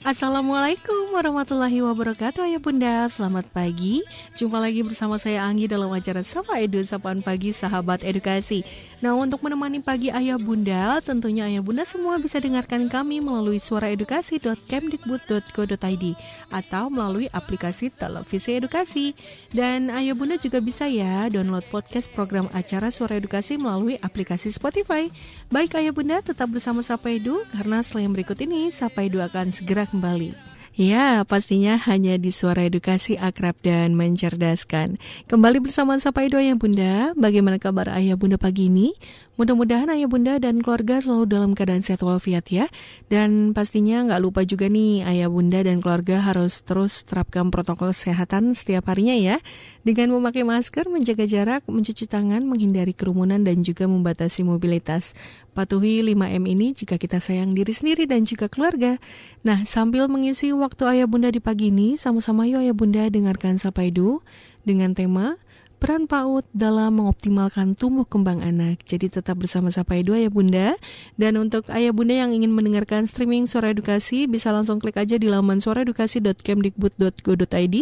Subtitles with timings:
[0.00, 3.04] Assalamualaikum warahmatullahi wabarakatuh Ayah Bunda.
[3.12, 4.00] Selamat pagi.
[4.32, 8.64] Jumpa lagi bersama saya Anggi dalam acara Sapa Edu Sapaan Pagi Sahabat Edukasi.
[9.04, 16.04] Nah untuk menemani pagi Ayah Bunda Tentunya Ayah Bunda semua bisa dengarkan kami melalui suaraedukasi.kemdikbud.go.id
[16.48, 19.12] Atau melalui aplikasi televisi edukasi.
[19.52, 25.12] Dan Ayah Bunda juga bisa ya download podcast program acara Suara Edukasi melalui aplikasi Spotify.
[25.52, 29.89] Baik Ayah Bunda tetap bersama Sapa Edu Karena selain berikut ini Sapa Edu akan segera
[29.90, 30.50] kembali.
[30.80, 34.96] Ya, pastinya hanya di suara edukasi akrab dan mencerdaskan.
[35.28, 38.96] Kembali bersama Sapa Edo Ayah Bunda, bagaimana kabar Ayah Bunda pagi ini?
[39.40, 42.68] Mudah-mudahan ayah bunda dan keluarga selalu dalam keadaan sehat walafiat ya.
[43.08, 48.52] Dan pastinya nggak lupa juga nih ayah bunda dan keluarga harus terus terapkan protokol kesehatan
[48.52, 49.36] setiap harinya ya.
[49.80, 55.16] Dengan memakai masker, menjaga jarak, mencuci tangan, menghindari kerumunan dan juga membatasi mobilitas.
[55.56, 59.00] Patuhi 5M ini jika kita sayang diri sendiri dan juga keluarga.
[59.40, 64.20] Nah, sambil mengisi waktu ayah bunda di pagi ini, sama-sama yuk ayah bunda dengarkan Sapaidu
[64.68, 65.40] dengan tema
[65.80, 68.84] peran PAUD dalam mengoptimalkan tumbuh kembang anak.
[68.84, 70.76] Jadi tetap bersama Sapa Edu ya Bunda.
[71.16, 75.32] Dan untuk ayah bunda yang ingin mendengarkan streaming Suara Edukasi, bisa langsung klik aja di
[75.32, 77.76] laman suaraedukasi.kemdikbud.go.id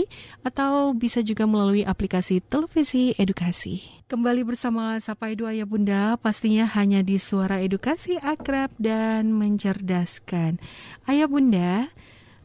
[0.47, 3.83] atau bisa juga melalui aplikasi televisi edukasi.
[4.09, 10.57] Kembali bersama Sapa Edu Ayah Bunda, pastinya hanya di Suara Edukasi akrab dan mencerdaskan.
[11.05, 11.93] Ayah Bunda,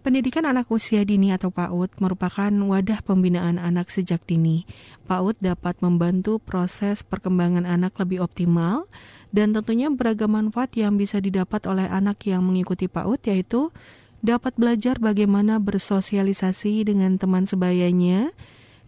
[0.04, 4.68] Pendidikan anak usia dini atau PAUD merupakan wadah pembinaan anak sejak dini.
[5.08, 8.84] PAUD dapat membantu proses perkembangan anak lebih optimal
[9.32, 13.72] dan tentunya beragam manfaat yang bisa didapat oleh anak yang mengikuti PAUD yaitu
[14.20, 18.36] dapat belajar bagaimana bersosialisasi dengan teman sebayanya,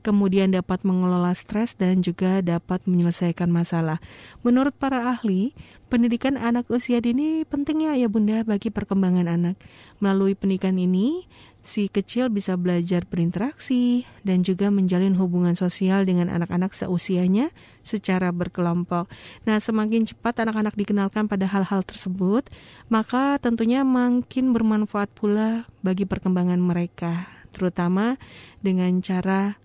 [0.06, 3.98] kemudian dapat mengelola stres dan juga dapat menyelesaikan masalah.
[4.46, 5.58] Menurut para ahli,
[5.90, 9.58] pendidikan anak usia dini pentingnya ya Bunda bagi perkembangan anak.
[9.98, 11.26] Melalui pendidikan ini,
[11.66, 17.50] si kecil bisa belajar berinteraksi dan juga menjalin hubungan sosial dengan anak-anak seusianya
[17.82, 19.10] secara berkelompok.
[19.50, 22.46] Nah, semakin cepat anak-anak dikenalkan pada hal-hal tersebut,
[22.94, 28.22] maka tentunya makin bermanfaat pula bagi perkembangan mereka, terutama
[28.62, 29.58] dengan cara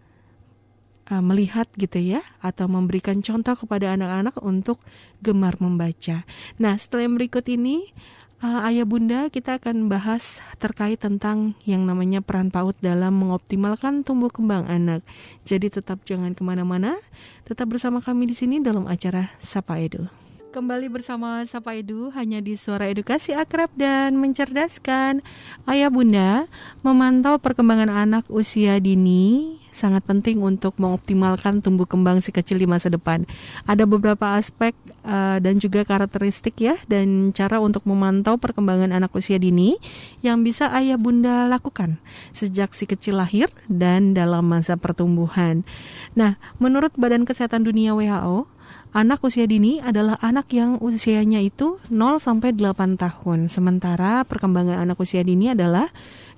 [1.11, 4.79] uh, melihat gitu ya atau memberikan contoh kepada anak-anak untuk
[5.21, 6.23] gemar membaca.
[6.57, 7.91] Nah, setelah yang berikut ini
[8.41, 14.31] uh, Ayah Bunda kita akan bahas terkait tentang yang namanya peran PAUD dalam mengoptimalkan tumbuh
[14.31, 15.05] kembang anak.
[15.45, 16.97] Jadi tetap jangan ke mana-mana,
[17.45, 20.07] tetap bersama kami di sini dalam acara Sapa Edu.
[20.51, 25.23] Kembali bersama Sapa Edu hanya di Suara Edukasi Akrab dan Mencerdaskan.
[25.63, 26.51] Ayah Bunda
[26.83, 32.91] memantau perkembangan anak usia dini sangat penting untuk mengoptimalkan tumbuh kembang si kecil di masa
[32.93, 33.25] depan.
[33.65, 39.41] Ada beberapa aspek uh, dan juga karakteristik ya dan cara untuk memantau perkembangan anak usia
[39.41, 39.79] dini
[40.21, 41.99] yang bisa ayah bunda lakukan
[42.35, 45.63] sejak si kecil lahir dan dalam masa pertumbuhan.
[46.15, 48.51] Nah, menurut Badan Kesehatan Dunia WHO,
[48.91, 53.47] Anak usia dini adalah anak yang usianya itu 0 sampai 8 tahun.
[53.47, 55.87] Sementara perkembangan anak usia dini adalah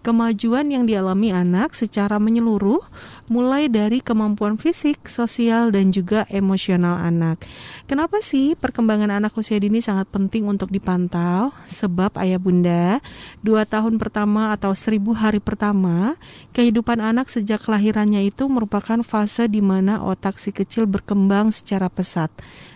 [0.03, 2.83] kemajuan yang dialami anak secara menyeluruh,
[3.31, 7.47] mulai dari kemampuan fisik, sosial, dan juga emosional anak.
[7.87, 11.55] Kenapa sih perkembangan anak usia dini sangat penting untuk dipantau?
[11.71, 12.99] Sebab ayah bunda,
[13.41, 16.19] dua tahun pertama atau seribu hari pertama,
[16.53, 22.29] kehidupan anak sejak kelahirannya itu merupakan fase di mana otak si kecil berkembang secara pesat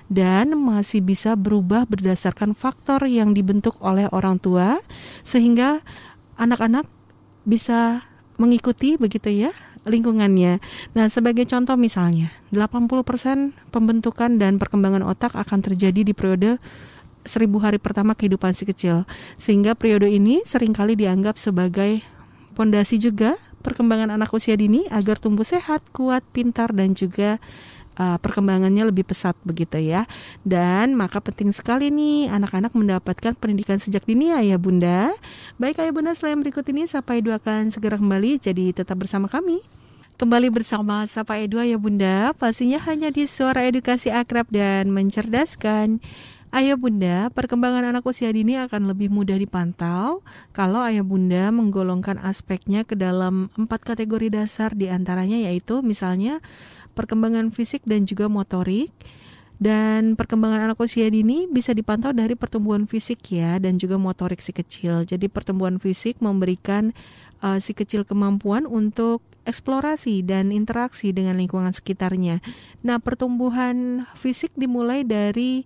[0.06, 4.78] dan masih bisa berubah berdasarkan faktor yang dibentuk oleh orang tua
[5.26, 5.82] sehingga
[6.38, 6.86] anak-anak
[7.46, 8.04] bisa
[8.36, 9.54] mengikuti begitu ya
[9.86, 10.58] lingkungannya.
[10.98, 16.58] Nah, sebagai contoh misalnya, 80% pembentukan dan perkembangan otak akan terjadi di periode
[17.22, 19.06] seribu hari pertama kehidupan si kecil.
[19.38, 22.02] Sehingga periode ini sering kali dianggap sebagai
[22.58, 27.42] pondasi juga perkembangan anak usia dini agar tumbuh sehat, kuat, pintar dan juga
[27.96, 30.04] uh, perkembangannya lebih pesat begitu ya.
[30.44, 35.12] Dan maka penting sekali nih anak-anak mendapatkan pendidikan sejak dini ya, ya Bunda.
[35.56, 39.64] Baik Ayah Bunda selain berikut ini Sapa Edu akan segera kembali jadi tetap bersama kami.
[40.16, 46.00] Kembali bersama Sapa Edu ya Bunda, pastinya hanya di suara edukasi akrab dan mencerdaskan.
[46.54, 50.24] Ayah bunda, perkembangan anak usia dini akan lebih mudah dipantau
[50.54, 56.38] kalau ayah bunda menggolongkan aspeknya ke dalam empat kategori dasar di antaranya yaitu misalnya
[56.96, 58.90] perkembangan fisik dan juga motorik.
[59.56, 64.52] Dan perkembangan anak usia dini bisa dipantau dari pertumbuhan fisik ya dan juga motorik si
[64.52, 65.08] kecil.
[65.08, 66.92] Jadi pertumbuhan fisik memberikan
[67.40, 72.44] uh, si kecil kemampuan untuk eksplorasi dan interaksi dengan lingkungan sekitarnya.
[72.84, 75.64] Nah, pertumbuhan fisik dimulai dari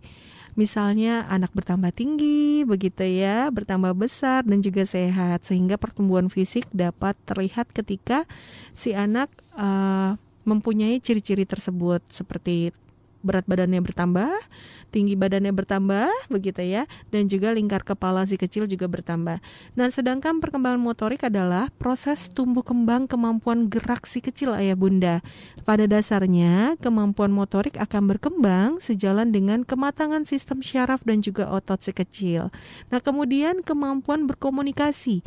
[0.58, 7.14] Misalnya anak bertambah tinggi, begitu ya, bertambah besar dan juga sehat sehingga pertumbuhan fisik dapat
[7.22, 8.26] terlihat ketika
[8.74, 10.18] si anak uh,
[10.50, 12.74] mempunyai ciri-ciri tersebut seperti
[13.20, 14.32] berat badannya bertambah,
[14.88, 19.44] tinggi badannya bertambah, begitu ya, dan juga lingkar kepala si kecil juga bertambah.
[19.76, 25.20] Nah, sedangkan perkembangan motorik adalah proses tumbuh kembang kemampuan gerak si kecil ayah bunda.
[25.68, 31.92] Pada dasarnya, kemampuan motorik akan berkembang sejalan dengan kematangan sistem syaraf dan juga otot si
[31.92, 32.48] kecil.
[32.88, 35.20] Nah, kemudian kemampuan berkomunikasi.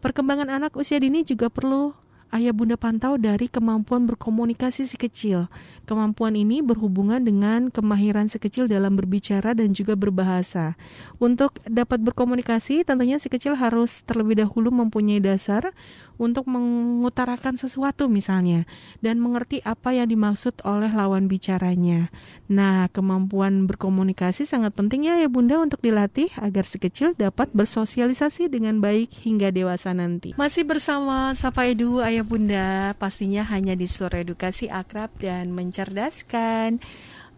[0.00, 1.92] Perkembangan anak usia dini juga perlu
[2.30, 5.50] ayah bunda pantau dari kemampuan berkomunikasi si kecil.
[5.84, 10.78] Kemampuan ini berhubungan dengan kemahiran si kecil dalam berbicara dan juga berbahasa.
[11.18, 15.74] Untuk dapat berkomunikasi, tentunya si kecil harus terlebih dahulu mempunyai dasar
[16.20, 18.68] untuk mengutarakan sesuatu misalnya
[19.00, 22.12] dan mengerti apa yang dimaksud oleh lawan bicaranya.
[22.52, 28.52] Nah, kemampuan berkomunikasi sangat penting ya ya Bunda untuk dilatih agar si kecil dapat bersosialisasi
[28.52, 30.36] dengan baik hingga dewasa nanti.
[30.36, 36.82] Masih bersama Sapa Edu Ayah Bunda, pastinya hanya di Suara Edukasi Akrab dan Mencerdaskan.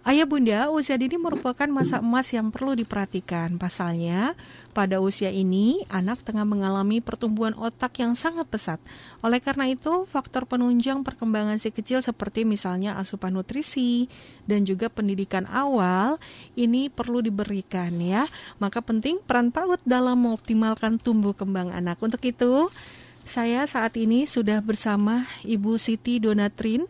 [0.02, 3.54] Ayah bunda, usia dini merupakan masa emas yang perlu diperhatikan.
[3.54, 4.34] Pasalnya,
[4.74, 8.82] pada usia ini, anak tengah mengalami pertumbuhan otak yang sangat pesat.
[9.22, 14.10] Oleh karena itu, faktor penunjang perkembangan si kecil seperti misalnya asupan nutrisi
[14.42, 16.18] dan juga pendidikan awal,
[16.58, 18.26] ini perlu diberikan ya.
[18.58, 22.02] Maka penting peran PAUD dalam mengoptimalkan tumbuh kembang anak.
[22.02, 22.74] Untuk itu,
[23.22, 26.86] saya saat ini sudah bersama Ibu Siti Donatrin,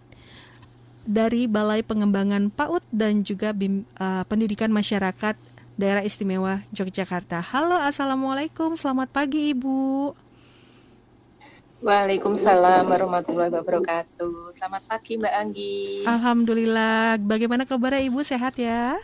[1.03, 5.35] dari Balai Pengembangan PAUD dan juga Bim, uh, Pendidikan Masyarakat
[5.75, 7.43] Daerah Istimewa Yogyakarta.
[7.43, 10.15] Halo, Assalamualaikum, selamat pagi Ibu.
[11.83, 14.55] Waalaikumsalam warahmatullahi wabarakatuh.
[14.55, 16.07] Selamat pagi Mbak Anggi.
[16.07, 17.19] Alhamdulillah.
[17.19, 18.23] Bagaimana kabarnya Ibu?
[18.23, 19.03] Sehat ya?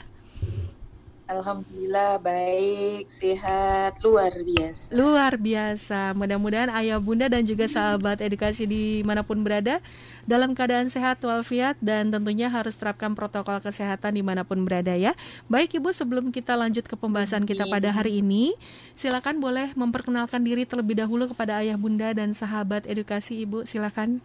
[1.28, 4.96] Alhamdulillah baik, sehat, luar biasa.
[4.96, 6.16] Luar biasa.
[6.16, 9.84] Mudah-mudahan ayah bunda dan juga sahabat edukasi di mana pun berada
[10.24, 15.12] dalam keadaan sehat walafiat dan tentunya harus terapkan protokol kesehatan di mana pun berada ya.
[15.52, 18.56] Baik ibu, sebelum kita lanjut ke pembahasan kita pada hari ini,
[18.96, 23.68] silakan boleh memperkenalkan diri terlebih dahulu kepada ayah bunda dan sahabat edukasi ibu.
[23.68, 24.24] Silakan.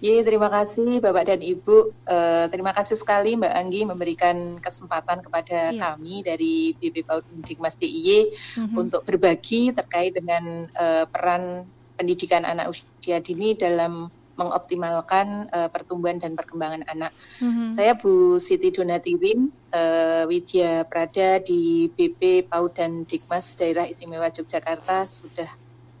[0.00, 1.92] Ya, terima kasih Bapak dan Ibu.
[2.08, 5.76] Uh, terima kasih sekali Mbak Anggi memberikan kesempatan kepada ya.
[5.76, 8.80] kami dari BP PAUD Dikmas DIY mm-hmm.
[8.80, 11.68] untuk berbagi terkait dengan uh, peran
[12.00, 14.08] pendidikan anak usia dini dalam
[14.40, 17.12] mengoptimalkan uh, pertumbuhan dan perkembangan anak.
[17.44, 17.68] Mm-hmm.
[17.68, 25.04] Saya Bu Siti Donatiwin, uh, Widya Prada di BP PAUD dan Dikmas Daerah Istimewa Yogyakarta
[25.04, 25.52] sudah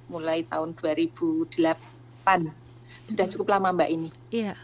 [0.08, 1.52] mulai tahun 2008
[3.10, 4.10] sudah cukup lama Mbak ini.
[4.30, 4.54] Iya.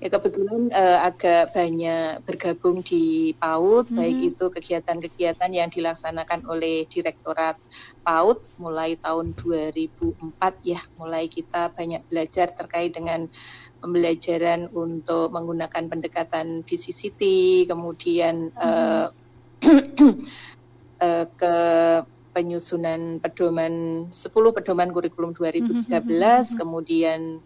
[0.00, 3.96] Ya kebetulan uh, agak banyak bergabung di PAUD, hmm.
[4.00, 7.60] baik itu kegiatan-kegiatan yang dilaksanakan oleh Direktorat
[8.00, 10.16] PAUD mulai tahun 2004
[10.64, 13.28] ya, mulai kita banyak belajar terkait dengan
[13.84, 17.20] pembelajaran untuk menggunakan pendekatan VCCT,
[17.68, 18.64] kemudian hmm.
[18.64, 19.06] uh,
[21.04, 21.54] uh, ke
[22.30, 26.56] penyusunan pedoman 10 pedoman kurikulum 2013, hmm.
[26.56, 27.44] kemudian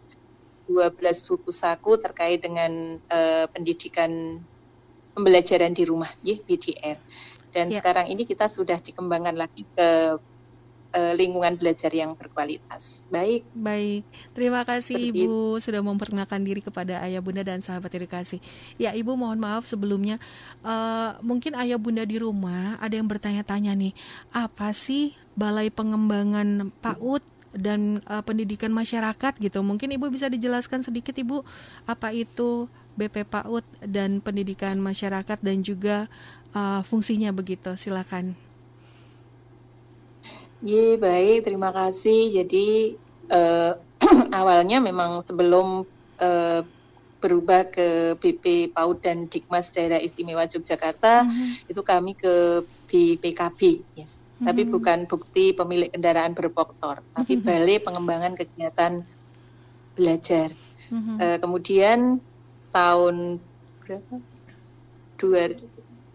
[0.67, 4.41] 12 buku saku terkait dengan uh, pendidikan
[5.15, 6.99] pembelajaran di rumah, ya, BDR.
[7.55, 7.79] Dan ya.
[7.79, 10.19] sekarang ini kita sudah dikembangkan lagi ke
[10.95, 13.11] uh, lingkungan belajar yang berkualitas.
[13.11, 13.43] Baik.
[13.53, 14.03] Baik.
[14.33, 18.39] Terima kasih Seperti Ibu sudah memperkenalkan diri kepada Ayah Bunda dan sahabat edukasi.
[18.79, 20.23] Ya, Ibu mohon maaf sebelumnya
[20.63, 23.93] uh, mungkin Ayah Bunda di rumah ada yang bertanya-tanya nih,
[24.31, 29.63] apa sih Balai Pengembangan PAUD dan uh, pendidikan masyarakat gitu.
[29.63, 31.47] Mungkin Ibu bisa dijelaskan sedikit Ibu
[31.87, 36.07] apa itu BP PAUD dan pendidikan masyarakat dan juga
[36.55, 37.75] uh, fungsinya begitu.
[37.79, 38.35] Silakan.
[40.65, 42.43] Iya baik, terima kasih.
[42.43, 42.97] Jadi
[43.31, 43.77] uh,
[44.41, 45.85] awalnya memang sebelum
[46.19, 46.61] uh,
[47.21, 51.71] berubah ke BP PAUD dan Dikmas Daerah Istimewa Yogyakarta, mm -hmm.
[51.73, 53.61] itu kami ke BPKB
[53.97, 54.47] ya hmm.
[54.47, 57.45] tapi bukan bukti pemilik kendaraan bermotor, tapi hmm.
[57.45, 59.03] balai pengembangan kegiatan
[59.95, 60.51] belajar.
[60.91, 61.17] Hmm.
[61.17, 62.19] Uh, kemudian
[62.75, 63.41] tahun
[63.85, 64.15] berapa?
[65.15, 65.43] Dua,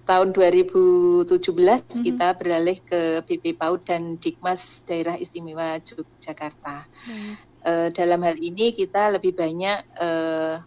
[0.09, 2.01] tahun 2017 hmm.
[2.01, 6.89] kita beralih ke BP PAUD dan Dikmas Daerah Istimewa Yogyakarta.
[7.05, 7.33] Hmm.
[7.59, 10.63] Uh, dalam hal ini kita lebih banyak uh,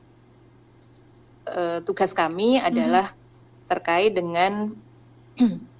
[1.50, 3.18] uh, tugas kami adalah hmm.
[3.66, 4.70] terkait dengan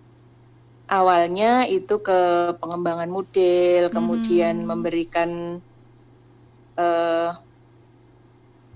[0.92, 3.94] awalnya itu ke pengembangan model, hmm.
[3.96, 5.30] kemudian memberikan
[6.76, 7.32] uh,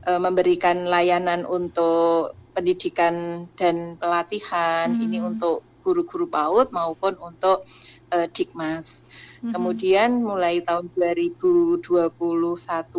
[0.09, 5.05] uh, memberikan layanan untuk pendidikan dan pelatihan hmm.
[5.05, 7.63] ini untuk guru-guru PAUD maupun untuk
[8.11, 9.07] uh, Dikmas.
[9.07, 9.53] Mm-hmm.
[9.55, 11.87] Kemudian mulai tahun 2021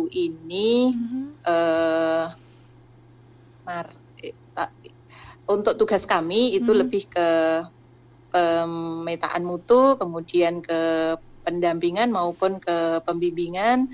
[0.08, 1.24] ini mm-hmm.
[1.44, 2.26] uh,
[3.68, 3.86] Mar
[4.24, 4.32] eh,
[5.44, 6.80] untuk tugas kami itu mm-hmm.
[6.80, 7.28] lebih ke
[8.28, 11.14] pemetaan mutu, kemudian ke
[11.48, 13.88] pendampingan maupun ke pembimbingan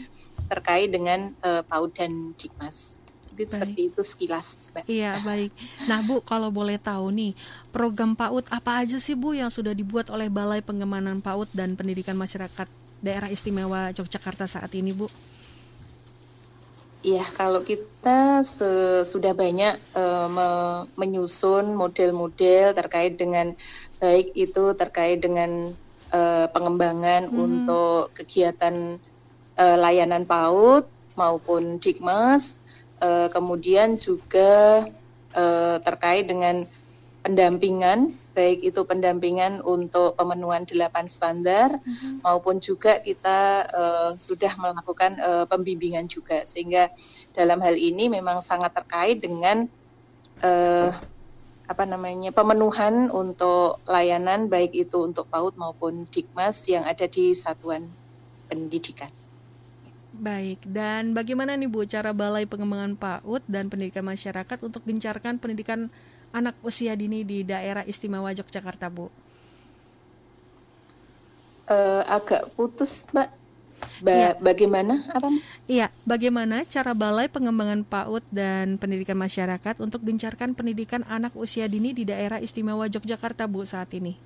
[0.50, 2.99] terkait dengan uh, PAUD dan Dikmas.
[3.35, 4.71] Mungkin seperti itu sekilas.
[4.71, 4.87] Mbak.
[4.87, 5.50] Iya, baik.
[5.91, 7.35] Nah, Bu, kalau boleh tahu nih,
[7.75, 12.14] program PAUD apa aja sih, Bu, yang sudah dibuat oleh Balai Pengembangan PAUD dan Pendidikan
[12.14, 12.71] Masyarakat
[13.03, 15.11] Daerah Istimewa Yogyakarta saat ini, Bu?
[17.04, 18.40] Iya, kalau kita
[19.04, 20.49] sudah banyak uh, me
[20.96, 23.52] menyusun model-model terkait dengan
[24.00, 25.76] baik itu terkait dengan
[26.08, 27.37] uh, pengembangan hmm.
[27.37, 28.96] untuk kegiatan
[29.61, 32.64] uh, layanan PAUD maupun Dikmas
[33.04, 34.88] uh, kemudian juga
[35.37, 36.64] uh, terkait dengan
[37.20, 42.26] pendampingan baik itu pendampingan untuk pemenuhan delapan standar mm-hmm.
[42.26, 43.38] maupun juga kita
[43.71, 46.91] uh, sudah melakukan uh, pembimbingan juga sehingga
[47.33, 49.71] dalam hal ini memang sangat terkait dengan
[50.43, 50.91] uh,
[51.64, 57.88] apa namanya pemenuhan untuk layanan baik itu untuk PAUD maupun Dikmas yang ada di satuan
[58.53, 59.09] pendidikan.
[60.14, 65.91] Baik, dan bagaimana nih Bu cara Balai Pengembangan PAUD dan Pendidikan Masyarakat untuk gencarkan pendidikan
[66.35, 69.07] anak usia dini di daerah istimewa Yogyakarta, Bu?
[71.64, 73.31] Uh, agak putus, Mbak.
[74.03, 74.31] Ba ya.
[74.43, 75.00] Bagaimana?
[75.14, 75.29] Apa?
[75.71, 81.95] Iya, bagaimana cara Balai Pengembangan PAUD dan Pendidikan Masyarakat untuk gencarkan pendidikan anak usia dini
[81.95, 84.19] di daerah istimewa Yogyakarta, Bu, saat ini?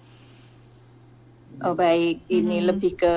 [1.58, 2.66] Oh baik, ini hmm.
[2.70, 3.14] lebih ke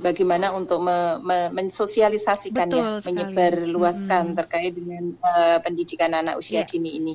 [0.00, 4.36] bagaimana untuk me, me, mensosialisasikan ya, Betul ya, menyebarluaskan hmm.
[4.38, 6.66] terkait dengan uh, pendidikan anak usia yeah.
[6.66, 7.14] dini ini.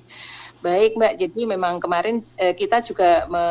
[0.60, 3.46] Baik Mbak, jadi memang kemarin uh, kita juga me,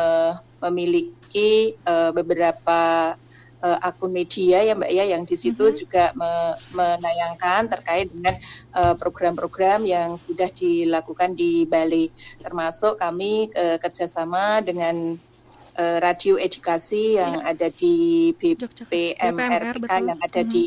[0.69, 3.13] memiliki uh, beberapa
[3.61, 5.79] uh, akun media ya Mbak ya yang di situ mm -hmm.
[5.79, 6.31] juga me,
[6.73, 8.37] menayangkan terkait dengan
[8.97, 12.09] program-program uh, yang sudah dilakukan di Bali
[12.41, 15.17] termasuk kami uh, kerjasama dengan
[15.79, 17.55] uh, radio edukasi yang ya.
[17.55, 20.51] ada di BPMRPK yang ada hmm.
[20.51, 20.63] di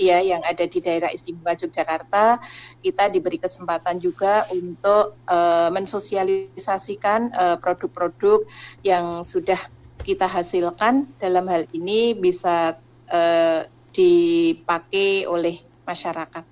[0.00, 2.40] ya yang ada di daerah istimewa Yogyakarta
[2.80, 7.28] kita diberi kesempatan juga untuk uh, mensosialisasikan
[7.60, 8.40] produk produk-produk
[8.80, 9.60] yang sudah
[10.02, 12.80] kita hasilkan dalam hal ini bisa
[13.12, 13.60] uh,
[13.92, 16.44] dipakai oleh masyarakat.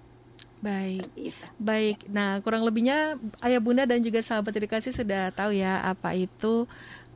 [0.60, 2.04] Baik, baik.
[2.12, 6.68] Nah, kurang lebihnya ayah bunda dan juga sahabat edukasi sudah tahu ya apa itu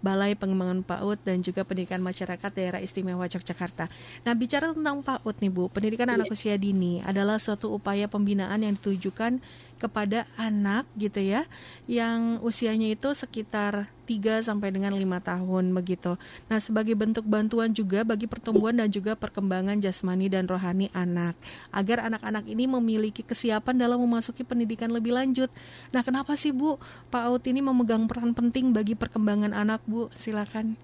[0.05, 3.89] Balai Pengembangan PAUD dan juga Pendidikan Masyarakat Daerah Istimewa Yogyakarta.
[4.29, 6.35] Nah, bicara tentang PAUD nih Bu, pendidikan anak iya.
[6.37, 9.41] usia dini adalah suatu upaya pembinaan yang ditujukan
[9.81, 11.45] kepada anak gitu ya
[11.91, 16.21] yang usianya itu sekitar 3 sampai dengan 5 tahun begitu.
[16.47, 21.35] Nah, sebagai bentuk bantuan juga bagi pertumbuhan dan juga perkembangan jasmani dan rohani anak
[21.73, 25.49] agar anak-anak ini memiliki kesiapan dalam memasuki pendidikan lebih lanjut.
[25.91, 26.77] Nah, kenapa sih Bu
[27.09, 30.13] PAUD ini memegang peran penting bagi perkembangan anak, Bu?
[30.13, 30.77] Silakan.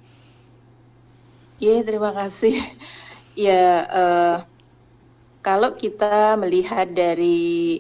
[1.61, 2.57] Iya, terima kasih.
[3.39, 4.37] Ya, uh,
[5.39, 7.79] kalau kita melihat dari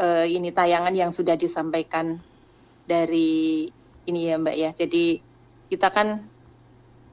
[0.00, 2.22] uh, ini tayangan yang sudah disampaikan
[2.90, 3.70] dari
[4.10, 4.70] ini ya Mbak ya.
[4.74, 5.22] Jadi
[5.70, 6.26] kita kan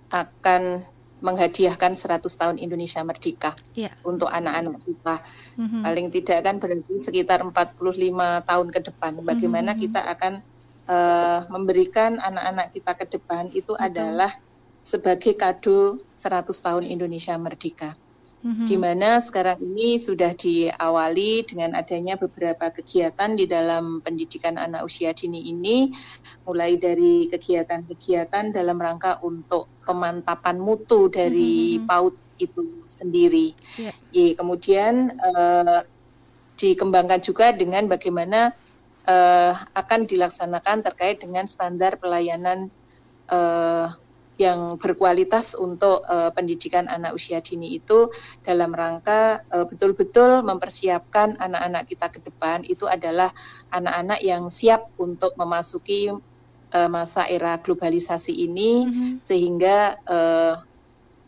[0.09, 0.81] akan
[1.17, 3.93] menghadiahkan 100 tahun Indonesia Merdeka ya.
[4.05, 5.15] untuk anak-anak kita.
[5.57, 5.81] Mm-hmm.
[5.81, 7.77] Paling tidak kan berarti sekitar 45
[8.45, 9.11] tahun ke depan.
[9.25, 9.85] Bagaimana mm-hmm.
[9.89, 10.33] kita akan
[10.85, 13.85] uh, memberikan anak-anak kita ke depan itu Betul.
[13.85, 14.31] adalah
[14.85, 17.97] sebagai kado 100 tahun Indonesia Merdeka
[18.41, 24.85] hmm di mana sekarang ini sudah diawali dengan adanya beberapa kegiatan di dalam pendidikan anak
[24.85, 25.89] usia dini ini,
[26.43, 31.87] mulai dari kegiatan-kegiatan dalam rangka untuk pemantapan mutu dari mm-hmm.
[31.87, 33.57] PAUD itu sendiri.
[33.79, 33.95] Yeah.
[34.13, 35.81] Ya, kemudian uh,
[36.57, 38.53] dikembangkan juga dengan bagaimana
[39.07, 42.69] uh, akan dilaksanakan terkait dengan standar pelayanan
[43.31, 43.93] uh,
[44.37, 48.09] yang berkualitas untuk uh, pendidikan anak usia dini itu
[48.45, 53.33] dalam rangka uh, betul-betul mempersiapkan anak-anak kita ke depan itu adalah
[53.73, 59.11] anak-anak yang siap untuk memasuki uh, masa era globalisasi ini mm-hmm.
[59.19, 60.55] sehingga uh,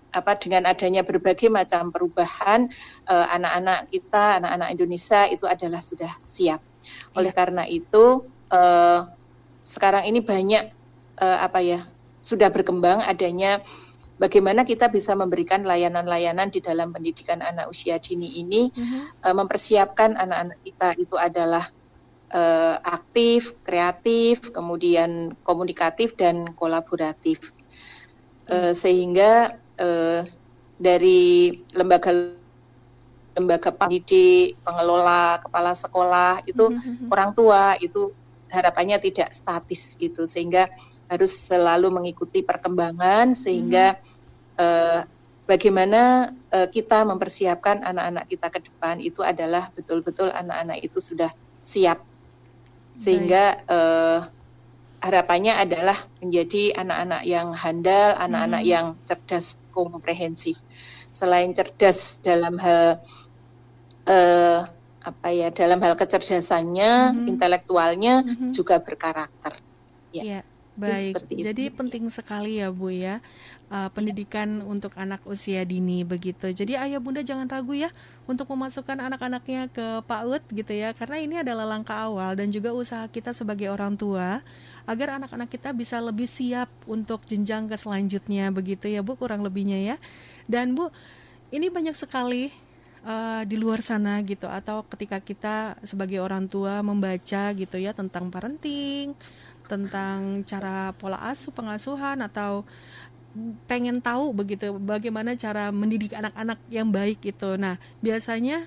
[0.10, 2.66] apa dengan adanya berbagai macam perubahan
[3.06, 6.66] anak-anak kita anak-anak Indonesia itu adalah sudah siap.
[7.14, 7.38] Oleh iya.
[7.38, 9.06] karena itu uh,
[9.62, 10.74] sekarang ini banyak
[11.22, 11.80] uh, apa ya
[12.20, 13.64] sudah berkembang adanya
[14.20, 19.24] bagaimana kita bisa memberikan layanan-layanan di dalam pendidikan anak usia dini ini mm-hmm.
[19.24, 21.64] uh, mempersiapkan anak-anak kita itu adalah
[22.36, 27.56] uh, aktif, kreatif, kemudian komunikatif dan kolaboratif.
[28.50, 30.22] Uh, sehingga uh,
[30.76, 32.36] dari lembaga
[33.40, 37.08] lembaga pendidik, pengelola, kepala sekolah itu mm-hmm.
[37.08, 38.12] orang tua itu
[38.50, 40.68] harapannya tidak statis gitu sehingga
[41.08, 44.60] harus selalu mengikuti perkembangan sehingga mm-hmm.
[44.60, 45.02] uh,
[45.50, 51.30] bagaimana uh, kita mempersiapkan anak-anak kita ke depan itu adalah betul-betul anak-anak itu sudah
[51.62, 52.02] siap
[53.00, 54.20] sehingga uh,
[55.00, 58.70] harapannya adalah menjadi anak-anak yang handal, anak-anak hmm.
[58.70, 60.60] yang cerdas komprehensif.
[61.10, 63.00] Selain cerdas dalam hal
[64.06, 64.68] uh,
[65.10, 67.32] apa ya, dalam hal kecerdasannya, hmm.
[67.32, 68.54] intelektualnya hmm.
[68.54, 69.58] juga berkarakter.
[70.14, 70.24] Ya.
[70.24, 70.42] ya.
[70.80, 71.76] Baik, jadi itu.
[71.76, 73.20] penting sekali ya Bu ya
[73.68, 74.64] uh, pendidikan ya.
[74.64, 76.48] untuk anak usia dini begitu.
[76.56, 77.92] Jadi ayah bunda jangan ragu ya
[78.24, 83.04] untuk memasukkan anak-anaknya ke PAUD gitu ya, karena ini adalah langkah awal dan juga usaha
[83.12, 84.40] kita sebagai orang tua
[84.88, 89.84] agar anak-anak kita bisa lebih siap untuk jenjang ke selanjutnya begitu ya Bu kurang lebihnya
[89.84, 89.96] ya.
[90.48, 90.96] Dan Bu,
[91.52, 92.56] ini banyak sekali
[93.10, 98.30] uh, di luar sana gitu atau ketika kita sebagai orang tua membaca gitu ya tentang
[98.30, 99.18] parenting
[99.66, 102.66] tentang cara pola asuh pengasuhan atau
[103.70, 107.54] pengen tahu begitu bagaimana cara mendidik anak-anak yang baik itu.
[107.62, 108.66] Nah, biasanya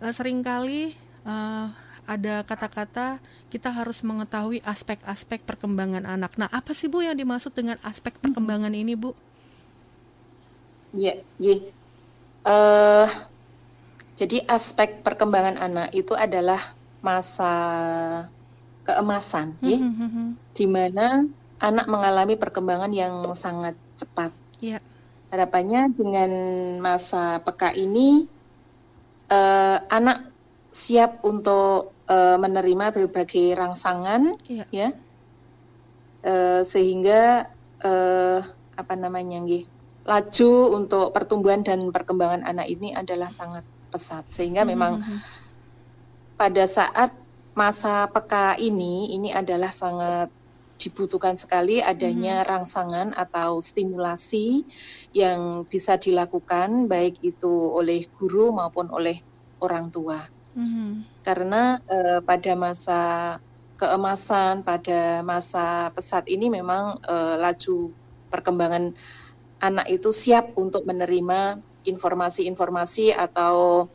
[0.00, 0.96] uh, sering kali
[1.28, 1.68] uh,
[2.08, 3.20] ada kata-kata
[3.52, 6.32] kita harus mengetahui aspek-aspek perkembangan anak.
[6.40, 9.12] Nah, apa sih Bu yang dimaksud dengan aspek perkembangan ini, Bu?
[10.96, 11.68] Ya, ya.
[12.48, 13.04] Uh,
[14.18, 16.58] jadi aspek perkembangan anak itu adalah
[16.98, 17.54] masa
[18.82, 19.70] keemasan, -hmm.
[19.70, 20.28] ya, hmm, hmm.
[20.58, 21.06] di mana
[21.62, 24.34] anak mengalami perkembangan yang sangat cepat.
[24.58, 24.82] Yeah.
[25.30, 26.30] Harapannya dengan
[26.82, 28.26] masa peka ini
[29.30, 30.34] uh, anak
[30.74, 34.66] siap untuk uh, menerima berbagai rangsangan, yeah.
[34.74, 34.88] ya,
[36.26, 37.54] uh, sehingga
[37.86, 38.42] uh,
[38.74, 39.46] apa namanya,
[40.02, 44.72] laju untuk pertumbuhan dan perkembangan anak ini adalah sangat pesat, sehingga mm -hmm.
[44.76, 44.94] memang
[46.38, 47.10] pada saat
[47.58, 50.30] masa peka ini ini adalah sangat
[50.78, 52.46] dibutuhkan sekali adanya hmm.
[52.46, 54.62] rangsangan atau stimulasi
[55.10, 59.18] yang bisa dilakukan baik itu oleh guru maupun oleh
[59.58, 60.22] orang tua.
[60.54, 61.02] Hmm.
[61.26, 63.02] Karena uh, pada masa
[63.74, 67.90] keemasan, pada masa pesat ini memang uh, laju
[68.30, 68.94] perkembangan
[69.58, 73.86] anak itu siap untuk menerima informasi-informasi atau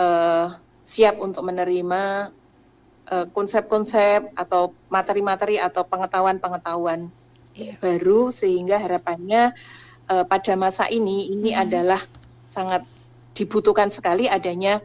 [0.00, 0.46] uh,
[0.82, 2.32] siap untuk menerima
[3.12, 7.12] Eh, konsep-konsep atau materi-materi atau pengetahuan-pengetahuan
[7.52, 7.76] yeah.
[7.76, 9.52] baru sehingga harapannya
[10.08, 11.60] uh, pada masa ini ini hmm.
[11.60, 12.00] adalah
[12.48, 12.88] sangat
[13.36, 14.80] dibutuhkan sekali adanya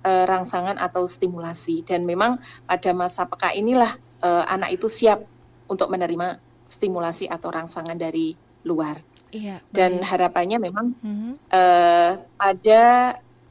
[0.00, 3.92] uh, rangsangan atau stimulasi dan memang pada masa peka inilah
[4.24, 5.20] uh, anak itu siap
[5.68, 8.32] untuk menerima stimulasi atau rangsangan dari
[8.64, 8.96] luar.
[9.30, 11.32] Iya, dan harapannya memang -hmm.
[11.54, 12.82] uh, pada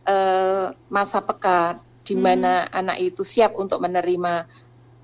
[0.03, 2.23] uh, masa peka di hmm.
[2.23, 2.79] mana hmm.
[2.79, 4.49] anak itu siap untuk menerima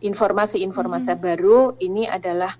[0.01, 1.21] informasi-informasi hmm.
[1.21, 2.51] baru ini adalah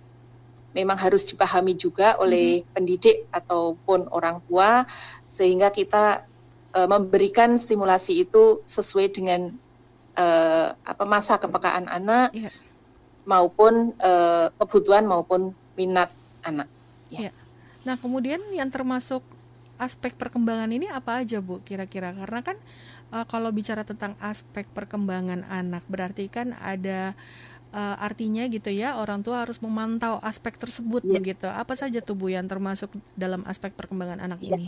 [0.76, 2.68] memang harus dipahami juga oleh hmm.
[2.76, 4.86] pendidik ataupun orang tua
[5.26, 6.28] sehingga kita
[6.76, 9.56] uh, memberikan stimulasi itu sesuai dengan
[10.20, 12.54] uh, apa masa kepekaan anak yeah.
[13.24, 16.12] maupun uh, kebutuhan maupun minat
[16.44, 16.68] anak.
[17.10, 17.32] Ya.
[17.32, 17.34] Yeah.
[17.86, 19.22] Nah kemudian yang termasuk
[19.76, 22.58] aspek perkembangan ini apa aja bu kira-kira karena kan
[23.12, 27.12] uh, kalau bicara tentang aspek perkembangan anak berarti kan ada
[27.76, 31.20] uh, artinya gitu ya orang tua harus memantau aspek tersebut yeah.
[31.20, 32.88] begitu apa saja tuh bu yang termasuk
[33.20, 34.52] dalam aspek perkembangan anak yeah.
[34.56, 34.68] ini?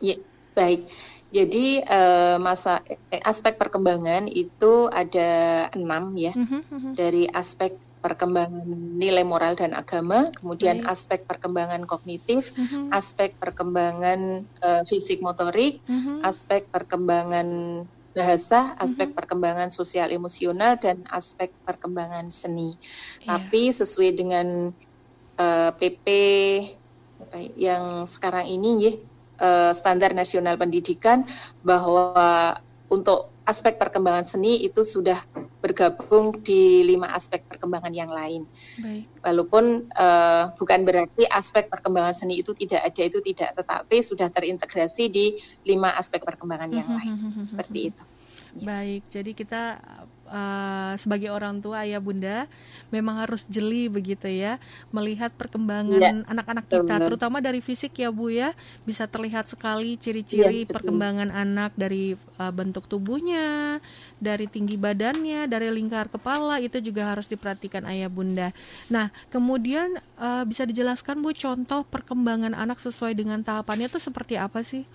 [0.00, 0.18] Iya yeah.
[0.58, 0.80] baik
[1.30, 6.92] jadi uh, masa eh, aspek perkembangan itu ada enam ya mm -hmm.
[6.98, 8.64] dari aspek perkembangan
[8.96, 10.92] nilai moral dan agama, kemudian Baik.
[10.92, 12.84] aspek perkembangan kognitif, uh -huh.
[12.96, 16.18] aspek perkembangan uh, fisik motorik, uh -huh.
[16.24, 17.48] aspek perkembangan
[18.16, 19.18] bahasa, aspek uh -huh.
[19.20, 22.74] perkembangan sosial emosional dan aspek perkembangan seni.
[23.22, 23.36] Yeah.
[23.36, 24.72] Tapi sesuai dengan
[25.36, 26.06] uh, eh, PP
[27.60, 28.92] yang sekarang ini ya
[29.40, 31.28] uh, standar nasional pendidikan
[31.64, 32.56] bahwa
[32.90, 35.22] untuk aspek perkembangan seni itu sudah
[35.62, 38.50] bergabung di lima aspek perkembangan yang lain.
[38.82, 39.06] Baik.
[39.22, 45.06] Walaupun uh, bukan berarti aspek perkembangan seni itu tidak ada itu tidak, tetapi sudah terintegrasi
[45.06, 47.46] di lima aspek perkembangan yang lain.
[47.46, 48.04] Seperti itu.
[48.50, 49.62] Baik, jadi kita
[50.30, 52.46] uh, sebagai orang tua ayah bunda
[52.88, 54.56] memang harus jeli begitu ya
[54.94, 58.54] melihat perkembangan ya, anak-anak ya, kita terutama dari fisik ya Bu ya.
[58.86, 63.78] Bisa terlihat sekali ciri-ciri ya, perkembangan anak dari uh, bentuk tubuhnya
[64.22, 68.54] dari tinggi badannya dari lingkar kepala itu juga harus diperhatikan ayah bunda.
[68.88, 74.62] Nah kemudian uh, bisa dijelaskan Bu contoh perkembangan anak sesuai dengan tahapannya itu seperti apa
[74.62, 74.86] sih?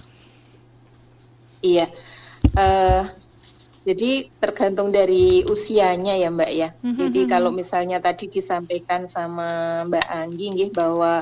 [1.65, 1.89] Iya.
[2.53, 3.09] Uh,
[3.85, 6.73] jadi tergantung dari usianya ya Mbak ya.
[6.73, 6.97] Mm-hmm.
[6.97, 11.21] Jadi hmm, kalau misalnya tadi disampaikan sama Mbak Anggi nih bahwa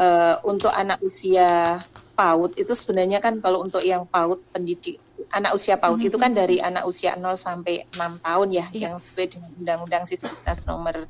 [0.00, 1.84] uh, untuk anak usia
[2.16, 4.96] PAUD itu sebenarnya kan kalau untuk yang PAUD pendidik
[5.28, 6.08] anak usia PAUD mm-hmm.
[6.08, 8.88] itu kan dari anak usia 0 sampai 6 tahun ya yeah.
[8.88, 11.04] yang sesuai dengan Undang-Undang Sisdiknas nomor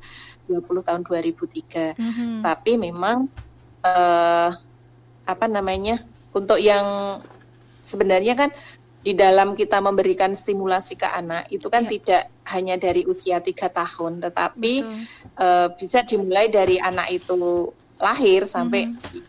[0.51, 1.95] 20 tahun 2003.
[1.95, 2.31] Mm-hmm.
[2.43, 3.31] Tapi memang
[3.79, 4.51] uh,
[5.23, 6.03] apa namanya
[6.35, 7.23] untuk yang
[7.79, 8.51] sebenarnya kan
[9.05, 11.89] di dalam kita memberikan stimulasi ke anak itu kan ya.
[11.93, 14.81] tidak hanya dari usia tiga tahun, tetapi
[15.37, 17.69] uh, bisa dimulai dari anak itu
[18.01, 19.21] lahir sampai mm -hmm.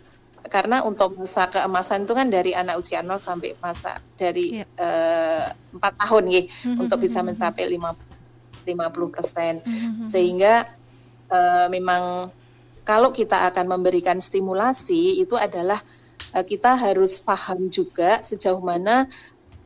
[0.48, 4.66] karena untuk masa keemasan itu kan dari anak usia 0 sampai masa dari ya.
[4.66, 5.44] eh,
[5.76, 5.96] empat ya.
[5.96, 6.82] uh, tahun ya mm -hmm.
[6.82, 10.06] untuk bisa mencapai 50 persen mm -hmm.
[10.08, 10.66] sehingga
[11.30, 12.32] uh, memang
[12.86, 15.78] kalau kita akan memberikan stimulasi itu adalah
[16.34, 19.06] uh, kita harus paham juga sejauh mana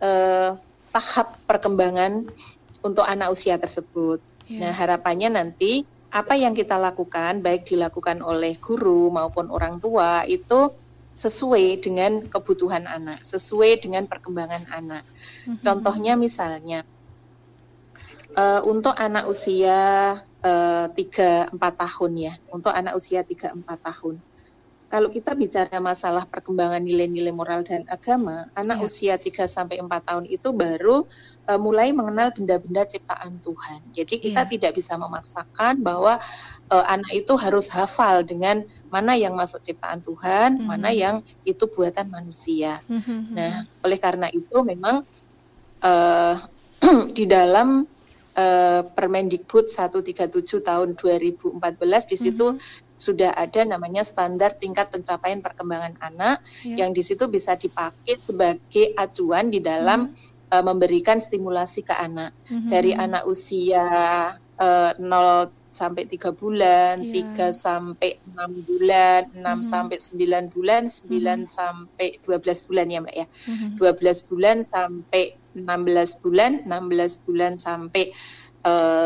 [0.01, 0.57] uh,
[0.91, 2.27] tahap perkembangan
[2.83, 4.19] untuk anak usia tersebut.
[4.51, 4.67] Yeah.
[4.69, 10.75] Nah, harapannya nanti apa yang kita lakukan, baik dilakukan oleh guru maupun orang tua, itu
[11.15, 15.05] sesuai dengan kebutuhan anak, sesuai dengan perkembangan anak.
[15.07, 15.63] Mm-hmm.
[15.63, 16.83] Contohnya misalnya,
[18.35, 20.19] uh, untuk anak usia
[20.97, 24.19] tiga uh, empat tahun ya, untuk anak usia tiga empat tahun,
[24.91, 28.85] kalau kita bicara masalah perkembangan nilai-nilai moral dan agama, anak ya.
[28.91, 31.07] usia 3 sampai 4 tahun itu baru
[31.47, 33.95] uh, mulai mengenal benda-benda ciptaan Tuhan.
[33.95, 34.51] Jadi kita ya.
[34.51, 36.19] tidak bisa memaksakan bahwa
[36.75, 40.67] uh, anak itu harus hafal dengan mana yang masuk ciptaan Tuhan, hmm.
[40.67, 42.83] mana yang itu buatan manusia.
[42.91, 43.31] Hmm.
[43.31, 45.07] Nah, oleh karena itu memang
[45.87, 46.35] uh,
[47.17, 47.87] di dalam
[48.35, 51.63] uh, Permendikbud 137 tahun 2014
[52.11, 56.85] di situ hmm sudah ada namanya standar tingkat pencapaian perkembangan anak yeah.
[56.85, 60.53] yang di situ bisa dipakai sebagai acuan di dalam mm.
[60.53, 62.69] uh, memberikan stimulasi ke anak mm-hmm.
[62.69, 63.89] dari anak usia
[64.37, 67.31] uh, 0 sampai tiga bulan, yeah.
[67.55, 69.61] 3 sampai enam bulan, 6 mm-hmm.
[69.63, 71.47] sampai 9 bulan, 9 mm-hmm.
[71.47, 73.27] sampai 12 bulan ya Mbak ya.
[73.31, 73.71] Mm-hmm.
[73.79, 78.13] 12 bulan sampai 16 bulan, 16 bulan sampai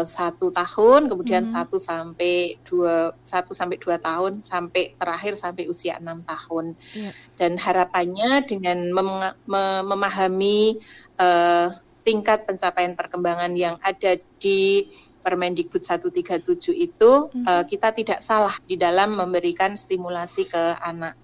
[0.03, 1.53] satu tahun, kemudian hmm.
[1.55, 1.87] satu hmm.
[1.87, 2.35] sampai
[2.67, 6.75] dua satu sampai dua tahun, sampai terakhir sampai usia enam tahun.
[6.95, 7.13] Yeah.
[7.39, 9.09] Dan harapannya dengan mem
[9.47, 10.83] mem memahami
[11.23, 11.71] uh,
[12.03, 14.91] tingkat pencapaian perkembangan yang ada di
[15.25, 17.49] Permendikbud 137 itu hmm.
[17.49, 21.17] uh, kita tidak salah di dalam memberikan stimulasi ke anak.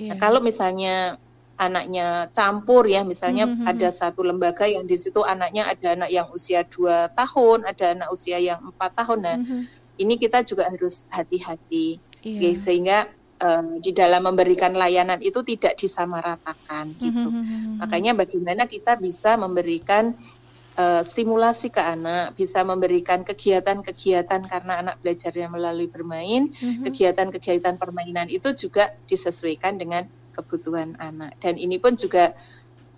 [0.00, 0.12] Yeah.
[0.12, 1.22] Nah, kalau misalnya
[1.56, 3.70] anaknya campur ya misalnya mm -hmm.
[3.72, 8.08] ada satu lembaga yang di situ anaknya ada anak yang usia dua tahun ada anak
[8.12, 9.60] usia yang empat tahun nah mm -hmm.
[10.04, 12.36] ini kita juga harus hati-hati yeah.
[12.36, 13.08] okay, sehingga
[13.40, 17.62] um, di dalam memberikan layanan itu tidak disamaratakan gitu mm -hmm.
[17.80, 20.12] makanya bagaimana kita bisa memberikan
[20.76, 26.52] uh, stimulasi ke anak, bisa memberikan kegiatan-kegiatan karena anak belajarnya melalui bermain,
[26.84, 30.04] kegiatan-kegiatan permainan itu juga disesuaikan dengan
[30.36, 31.40] kebutuhan anak.
[31.40, 32.36] Dan ini pun juga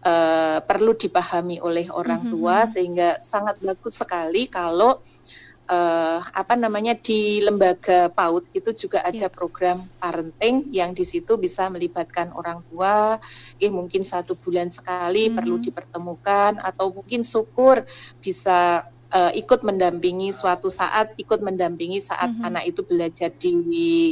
[0.02, 2.34] uh, perlu dipahami oleh orang mm-hmm.
[2.34, 2.72] tua mm-hmm.
[2.74, 4.98] sehingga sangat bagus sekali kalau
[5.68, 9.32] uh, apa namanya di lembaga PAUD itu juga ada yeah.
[9.32, 13.20] program parenting yang di situ bisa melibatkan orang tua,
[13.60, 15.36] eh mungkin satu bulan sekali mm-hmm.
[15.38, 17.84] perlu dipertemukan atau mungkin syukur
[18.18, 22.48] bisa uh, ikut mendampingi suatu saat ikut mendampingi saat mm -hmm.
[22.48, 23.56] anak itu belajar di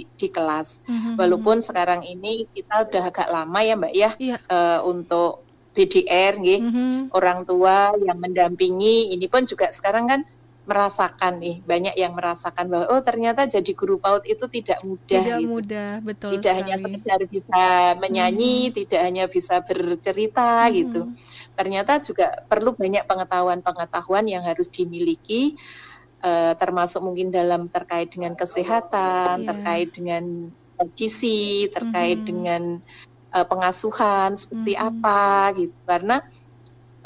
[0.04, 0.84] di kelas.
[0.84, 1.14] Mm -hmm.
[1.20, 4.12] Walaupun sekarang ini kita udah agak lama ya Mbak ya yeah.
[4.16, 4.36] Iya.
[4.48, 5.44] uh, untuk
[5.76, 6.92] BDR, mm -hmm.
[7.12, 10.20] orang tua yang mendampingi ini pun juga sekarang kan
[10.66, 15.38] merasakan nih banyak yang merasakan bahwa oh ternyata jadi guru PAUD itu tidak mudah tidak
[15.38, 15.48] gitu.
[15.48, 16.58] mudah betul tidak sekali.
[16.58, 17.62] hanya sekedar bisa
[18.02, 18.74] menyanyi hmm.
[18.82, 20.72] tidak hanya bisa bercerita hmm.
[20.74, 21.00] gitu
[21.54, 25.54] ternyata juga perlu banyak pengetahuan-pengetahuan yang harus dimiliki
[26.26, 29.46] uh, termasuk mungkin dalam terkait dengan kesehatan yeah.
[29.46, 30.50] terkait dengan
[30.98, 32.26] gizi terkait hmm.
[32.26, 32.62] dengan
[33.30, 34.82] uh, pengasuhan seperti hmm.
[34.82, 35.22] apa
[35.54, 36.26] gitu karena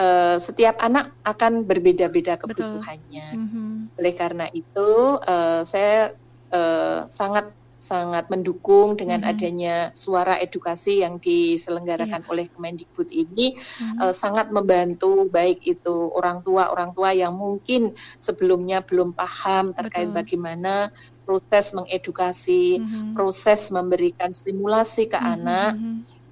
[0.00, 3.28] uh, setiap anak akan berbeda-beda kebutuhannya.
[3.36, 3.70] Mm -hmm.
[4.00, 6.16] Oleh karena itu, uh, saya
[6.50, 9.40] uh, sangat sangat mendukung dengan mm-hmm.
[9.40, 12.30] adanya suara edukasi yang diselenggarakan yeah.
[12.30, 13.98] oleh Kemendikbud ini mm-hmm.
[14.04, 20.12] uh, sangat membantu baik itu orang tua orang tua yang mungkin sebelumnya belum paham terkait
[20.12, 20.18] Betul.
[20.20, 20.92] bagaimana
[21.30, 23.14] proses mengedukasi, mm-hmm.
[23.14, 25.34] proses memberikan stimulasi ke mm-hmm.
[25.38, 25.72] anak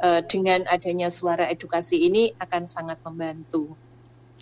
[0.02, 3.78] uh, dengan adanya suara edukasi ini akan sangat membantu.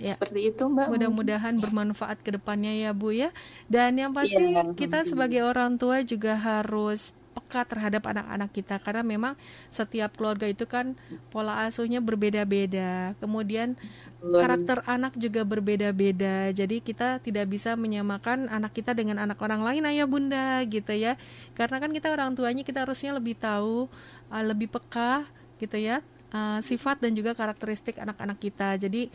[0.00, 0.16] Ya.
[0.16, 0.88] Seperti itu Mbak.
[0.92, 3.28] Mudah-mudahan bermanfaat ke depannya ya Bu ya.
[3.68, 9.04] Dan yang pasti ya, kita sebagai orang tua juga harus peka terhadap anak-anak kita karena
[9.04, 9.36] memang
[9.68, 10.96] setiap keluarga itu kan
[11.28, 13.12] pola asuhnya berbeda-beda.
[13.20, 13.76] Kemudian
[14.24, 16.48] karakter anak juga berbeda-beda.
[16.56, 21.20] Jadi kita tidak bisa menyamakan anak kita dengan anak orang lain ayah bunda gitu ya.
[21.52, 23.86] Karena kan kita orang tuanya kita harusnya lebih tahu,
[24.32, 25.28] uh, lebih peka
[25.60, 26.00] gitu ya.
[26.32, 28.80] Uh, sifat dan juga karakteristik anak-anak kita.
[28.80, 29.12] Jadi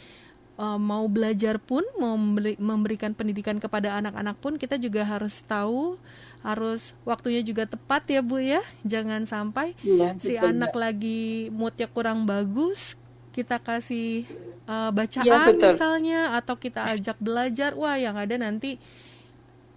[0.61, 5.97] uh, mau belajar pun mau memberi, memberikan pendidikan kepada anak-anak pun kita juga harus tahu
[6.41, 10.79] harus waktunya juga tepat ya Bu ya jangan sampai ya, si betul, anak ya.
[10.89, 12.97] lagi moodnya kurang bagus
[13.31, 14.27] kita kasih
[14.67, 18.75] uh, bacaan ya, misalnya atau kita ajak belajar wah yang ada nanti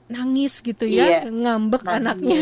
[0.04, 1.32] nangis gitu ya, iya.
[1.32, 2.36] ngambek nah, anaknya.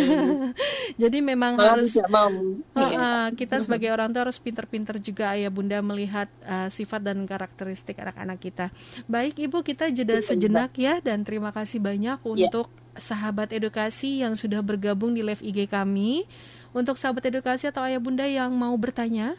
[1.02, 2.26] Jadi memang harus mau.
[2.74, 7.22] Uh, uh, kita sebagai orang tua harus pinter-pinter juga ayah bunda melihat uh, sifat dan
[7.22, 8.74] karakteristik anak-anak kita.
[9.06, 12.50] Baik ibu kita jeda Betul, sejenak ya dan terima kasih banyak yeah.
[12.50, 16.24] untuk sahabat edukasi yang sudah bergabung di live IG kami.
[16.72, 19.36] Untuk sahabat edukasi atau ayah bunda yang mau bertanya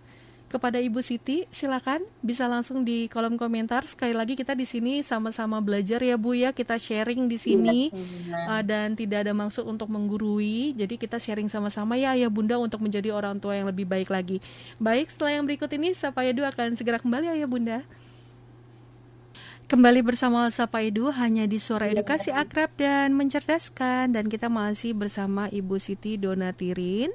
[0.54, 3.90] kepada Ibu Siti, silakan bisa langsung di kolom komentar.
[3.90, 7.90] Sekali lagi kita di sini sama-sama belajar ya Bu ya, kita sharing di sini
[8.46, 10.78] uh, dan tidak ada maksud untuk menggurui.
[10.78, 14.38] Jadi kita sharing sama-sama ya Ayah Bunda untuk menjadi orang tua yang lebih baik lagi.
[14.78, 17.82] Baik, setelah yang berikut ini Sapa Edu akan segera kembali Ayah Bunda.
[19.74, 24.14] Kembali bersama Sapa Edu hanya di Suara Edukasi Akrab dan Mencerdaskan.
[24.14, 27.10] Dan kita masih bersama Ibu Siti Donatirin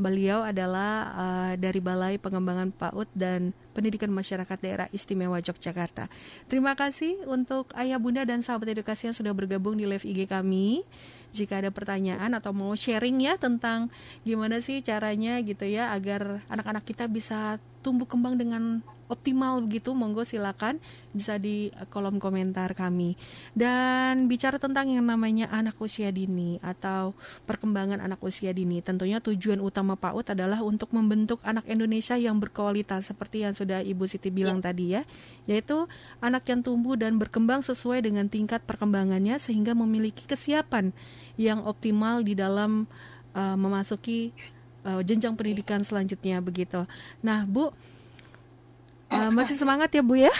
[0.00, 6.08] Beliau adalah uh, dari Balai Pengembangan PAUD dan Pendidikan Masyarakat Daerah Istimewa Yogyakarta.
[6.48, 10.88] Terima kasih untuk ayah bunda dan sahabat edukasi yang sudah bergabung di live IG kami.
[11.36, 13.92] Jika ada pertanyaan atau mau sharing ya tentang
[14.24, 20.22] gimana sih caranya gitu ya agar anak-anak kita bisa tumbuh kembang dengan optimal begitu monggo
[20.22, 20.78] silakan
[21.10, 23.18] bisa di kolom komentar kami
[23.58, 27.16] dan bicara tentang yang namanya anak usia dini atau
[27.48, 33.08] perkembangan anak usia dini tentunya tujuan utama PAUD adalah untuk membentuk anak Indonesia yang berkualitas
[33.08, 34.64] seperti yang sudah Ibu Siti bilang ya.
[34.70, 35.02] tadi ya
[35.48, 35.86] yaitu
[36.18, 40.92] anak yang tumbuh dan berkembang sesuai dengan tingkat perkembangannya sehingga memiliki kesiapan
[41.40, 42.86] yang optimal di dalam
[43.34, 44.34] uh, memasuki
[44.84, 46.84] uh, jenjang pendidikan selanjutnya begitu.
[47.24, 47.70] Nah, Bu,
[49.10, 50.32] uh, masih semangat ya Bu ya?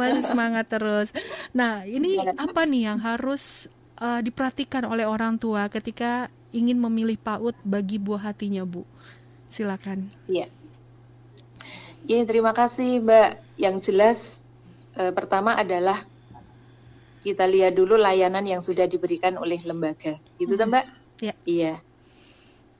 [0.00, 1.08] masih semangat terus.
[1.56, 7.56] Nah, ini apa nih yang harus uh, diperhatikan oleh orang tua ketika ingin memilih PAUD
[7.62, 8.86] bagi buah hatinya, Bu?
[9.50, 10.10] Silakan.
[10.30, 10.46] Iya.
[12.06, 13.30] Ya, terima kasih, Mbak.
[13.60, 14.18] Yang jelas
[14.96, 15.98] uh, pertama adalah
[17.20, 20.16] kita lihat dulu layanan yang sudah diberikan oleh lembaga.
[20.40, 20.68] Gitu, hmm.
[20.68, 20.84] Mbak?
[21.20, 21.34] Ya.
[21.44, 21.74] Iya.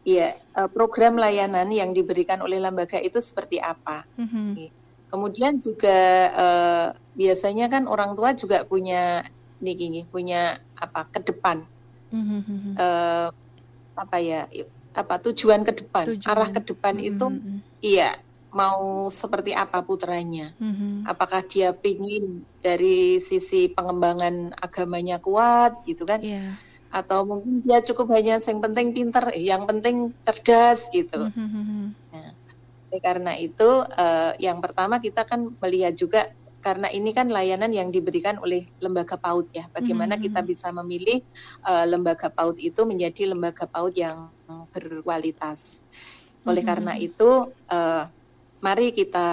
[0.01, 4.09] Iya, eh, program layanan yang diberikan oleh lembaga itu seperti apa?
[4.17, 4.73] Mm-hmm.
[5.13, 5.99] Kemudian juga
[6.33, 9.27] uh, biasanya kan orang tua juga punya
[9.61, 11.67] nih gini, punya apa ke depan,
[12.15, 12.79] mm-hmm.
[12.79, 13.29] uh,
[14.01, 14.49] apa ya,
[14.97, 16.31] apa tujuan ke depan, tujuan.
[16.33, 17.11] arah ke depan mm-hmm.
[17.13, 17.27] itu,
[17.85, 18.17] iya
[18.51, 20.57] mau seperti apa putranya?
[20.57, 21.05] Mm-hmm.
[21.05, 26.25] Apakah dia pingin dari sisi pengembangan agamanya kuat, gitu kan?
[26.25, 26.57] Yeah
[26.91, 31.31] atau mungkin dia cukup hanya yang penting pinter, yang penting cerdas gitu.
[31.31, 31.95] Mm-hmm.
[32.11, 32.35] Nah,
[32.99, 36.27] karena itu uh, yang pertama kita kan melihat juga
[36.61, 39.65] karena ini kan layanan yang diberikan oleh lembaga PAUD ya.
[39.73, 40.27] Bagaimana mm-hmm.
[40.29, 41.25] kita bisa memilih
[41.65, 44.29] uh, lembaga PAUD itu menjadi lembaga PAUD yang
[44.73, 45.83] berkualitas.
[46.45, 46.69] Oleh mm-hmm.
[46.69, 48.05] karena itu, uh,
[48.61, 49.29] mari kita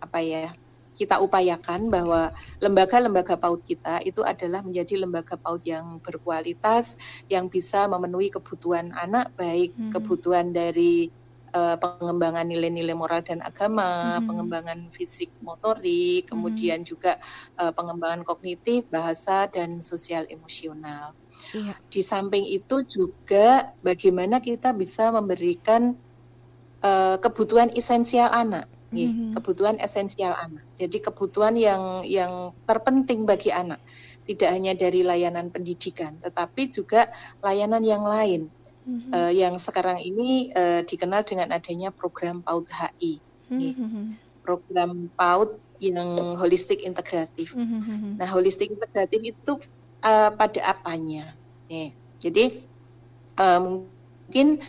[0.00, 0.52] apa ya
[1.00, 2.28] kita upayakan bahwa
[2.60, 7.00] lembaga-lembaga PAUD kita itu adalah menjadi lembaga PAUD yang berkualitas,
[7.32, 9.96] yang bisa memenuhi kebutuhan anak, baik hmm.
[9.96, 11.08] kebutuhan dari
[11.52, 14.26] uh, pengembangan nilai-nilai moral dan agama, hmm.
[14.26, 16.30] pengembangan fisik motorik, hmm.
[16.30, 17.18] kemudian juga
[17.58, 21.14] uh, pengembangan kognitif, bahasa dan sosial emosional.
[21.54, 21.74] Iya.
[21.88, 25.96] Di samping itu juga bagaimana kita bisa memberikan
[26.84, 29.38] uh, kebutuhan esensial anak mm-hmm.
[29.38, 30.66] kebutuhan esensial anak.
[30.76, 33.78] Jadi kebutuhan yang yang terpenting bagi anak,
[34.26, 37.08] tidak hanya dari layanan pendidikan, tetapi juga
[37.40, 38.50] layanan yang lain
[38.86, 39.12] mm-hmm.
[39.12, 44.04] uh, yang sekarang ini uh, dikenal dengan adanya program PAUD HI, mm-hmm.
[44.44, 47.56] program PAUD yang holistik integratif.
[47.56, 48.20] Mm-hmm.
[48.20, 49.52] Nah, holistik integratif itu
[50.04, 51.32] uh, pada apanya?
[51.72, 52.68] Nih, jadi
[53.40, 54.60] uh, mungkin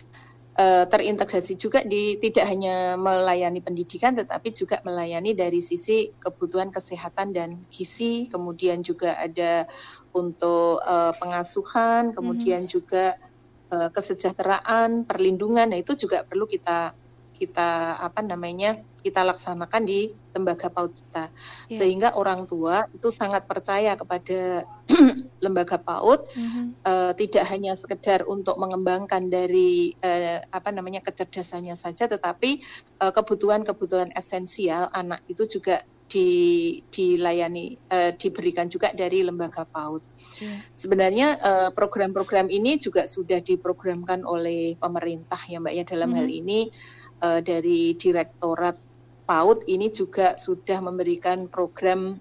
[0.56, 7.32] uh, terintegrasi juga di tidak hanya melayani pendidikan tetapi juga melayani dari sisi kebutuhan kesehatan
[7.32, 9.68] dan gizi kemudian juga ada
[10.12, 12.74] untuk uh, pengasuhan kemudian mm -hmm.
[12.74, 13.04] juga
[13.72, 16.92] kesejahteraan perlindungan nah itu juga perlu kita
[17.42, 21.74] kita apa namanya kita laksanakan di lembaga PAUD kita yeah.
[21.74, 24.62] sehingga orang tua itu sangat percaya kepada
[25.44, 26.64] lembaga PAUD mm-hmm.
[26.86, 32.62] uh, tidak hanya sekedar untuk mengembangkan dari uh, apa namanya kecerdasannya saja tetapi
[33.02, 36.30] uh, kebutuhan-kebutuhan esensial anak itu juga di,
[36.92, 40.04] dilayani uh, diberikan juga dari lembaga PAUD.
[40.44, 40.60] Yeah.
[40.76, 46.20] Sebenarnya uh, program-program ini juga sudah diprogramkan oleh pemerintah ya Mbak ya dalam mm-hmm.
[46.20, 46.60] hal ini
[47.22, 48.76] uh, dari Direktorat
[49.22, 52.18] PAUD ini juga sudah memberikan program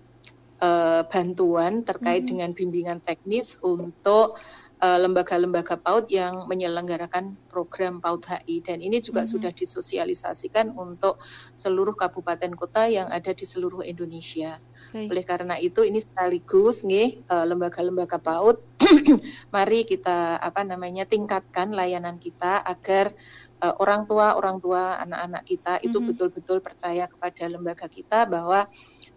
[0.61, 2.29] uh, bantuan terkait mm -hmm.
[2.29, 4.37] dengan bimbingan teknis untuk
[4.81, 9.33] eh, lembaga-lembaga uh, PAUD yang menyelenggarakan program PAUD HI dan ini juga mm -hmm.
[9.33, 11.17] sudah disosialisasikan untuk
[11.57, 14.61] seluruh kabupaten kota yang ada di seluruh Indonesia.
[14.93, 15.09] Baik.
[15.09, 18.70] Oleh karena itu ini sekaligus nih lembaga-lembaga PAUD
[19.55, 23.15] mari kita apa namanya tingkatkan layanan kita agar
[23.61, 26.07] uh, orang tua orang tua anak-anak kita itu mm-hmm.
[26.09, 28.67] betul-betul percaya kepada lembaga kita bahwa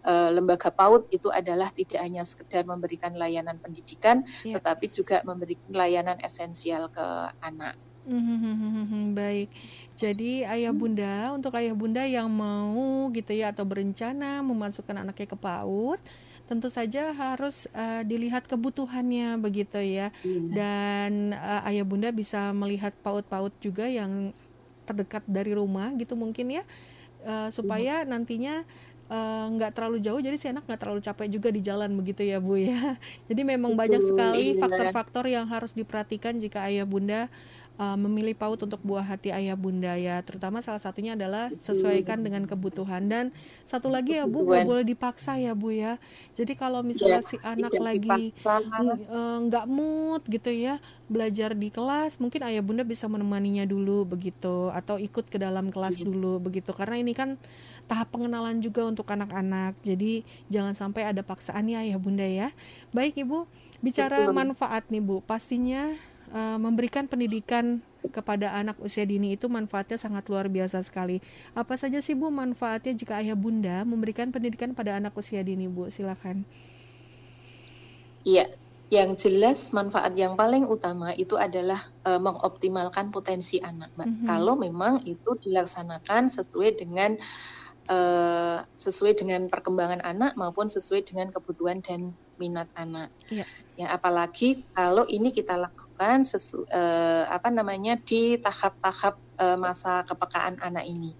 [0.05, 4.57] uh, lembaga PAUD itu adalah tidak hanya sekedar memberikan layanan pendidikan yeah.
[4.57, 7.05] tetapi juga memberikan layanan esensial ke
[7.41, 7.75] anak.
[8.05, 9.17] Mm-hmm.
[9.17, 9.49] Baik,
[9.97, 10.77] jadi ayah hmm.
[10.77, 16.03] bunda untuk ayah bunda yang mau gitu ya atau berencana memasukkan anaknya ke PAUD,
[16.45, 20.53] tentu saja harus uh, dilihat kebutuhannya begitu ya hmm.
[20.53, 24.29] dan uh, ayah bunda bisa melihat paut-paut juga yang
[24.85, 26.63] terdekat dari rumah gitu mungkin ya
[27.25, 28.09] uh, supaya hmm.
[28.13, 28.55] nantinya
[29.53, 32.41] nggak uh, terlalu jauh jadi si anak nggak terlalu capek juga di jalan begitu ya
[32.41, 32.97] bu ya
[33.29, 34.61] jadi memang banyak sekali iya.
[34.65, 37.29] faktor-faktor yang harus diperhatikan jika ayah bunda
[37.75, 40.19] uh, memilih PAUD untuk buah hati ayah bunda ya.
[40.23, 43.07] Terutama salah satunya adalah sesuaikan dengan kebutuhan.
[43.07, 43.25] Dan
[43.67, 45.99] satu lagi ya bu nggak boleh dipaksa ya bu ya.
[46.35, 51.69] Jadi kalau misalnya ya, si anak lagi eh, nggak uh, mood gitu ya belajar di
[51.69, 56.07] kelas mungkin ayah bunda bisa menemaninya dulu begitu atau ikut ke dalam kelas ya.
[56.07, 56.71] dulu begitu.
[56.71, 57.37] Karena ini kan
[57.85, 59.77] tahap pengenalan juga untuk anak-anak.
[59.85, 62.49] Jadi jangan sampai ada paksaan ya ayah bunda ya.
[62.89, 63.45] Baik ibu
[63.83, 65.21] bicara manfaat nih bu.
[65.21, 65.93] Pastinya
[66.35, 67.79] uh, memberikan pendidikan
[68.11, 71.23] kepada anak usia dini itu manfaatnya sangat luar biasa sekali.
[71.57, 75.89] Apa saja sih Bu manfaatnya jika ayah bunda memberikan pendidikan pada anak usia dini Bu?
[75.89, 76.45] Silakan.
[78.25, 78.51] Iya,
[78.93, 84.05] yang jelas manfaat yang paling utama itu adalah uh, mengoptimalkan potensi anak, Mbak.
[84.05, 84.27] Mm -hmm.
[84.29, 87.17] Kalau memang itu dilaksanakan sesuai dengan
[87.89, 93.09] uh, sesuai dengan perkembangan anak maupun sesuai dengan kebutuhan dan minat anak.
[93.31, 93.45] Ya.
[93.79, 100.59] ya apalagi kalau ini kita lakukan sesu, uh, apa namanya di tahap-tahap uh, masa kepekaan
[100.59, 101.15] anak ini,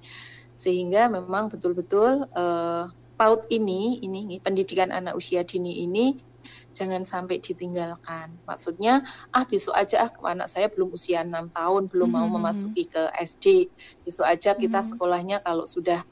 [0.57, 6.35] sehingga memang betul-betul uh, PAUD ini, ini pendidikan anak usia dini ini
[6.75, 8.35] jangan sampai ditinggalkan.
[8.45, 9.01] Maksudnya,
[9.31, 12.21] ah besok aja ah anak saya belum usia enam tahun, belum -hmm.
[12.21, 13.71] mau memasuki ke SD.
[14.05, 14.89] Besok aja kita -hmm.
[14.93, 16.03] sekolahnya kalau sudah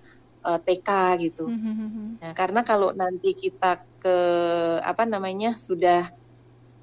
[0.43, 0.89] uh, TK
[1.23, 1.47] gitu.
[1.47, 2.21] -hmm.
[2.21, 4.17] Nah, karena kalau nanti kita ke
[4.83, 6.11] apa namanya sudah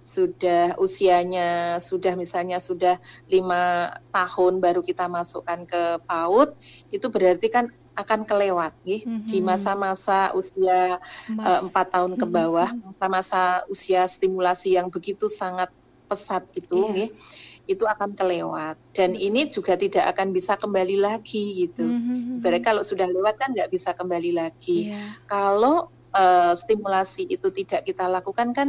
[0.01, 6.57] sudah usianya sudah misalnya sudah lima tahun baru kita masukkan ke PAUD
[6.91, 9.29] itu berarti kan akan kelewat nih mm -hmm.
[9.29, 12.39] di masa-masa usia eh, empat uh, tahun ke mm-hmm.
[12.41, 15.69] bawah masa-masa usia stimulasi yang begitu sangat
[16.09, 16.95] pesat itu yeah.
[16.97, 17.09] nih
[17.71, 19.27] itu akan kelewat dan mm-hmm.
[19.31, 21.87] ini juga tidak akan bisa kembali lagi gitu.
[21.87, 22.43] Mm-hmm.
[22.43, 24.91] Berarti kalau sudah lewat kan nggak bisa kembali lagi.
[24.91, 25.15] Yeah.
[25.31, 28.69] Kalau uh, stimulasi itu tidak kita lakukan kan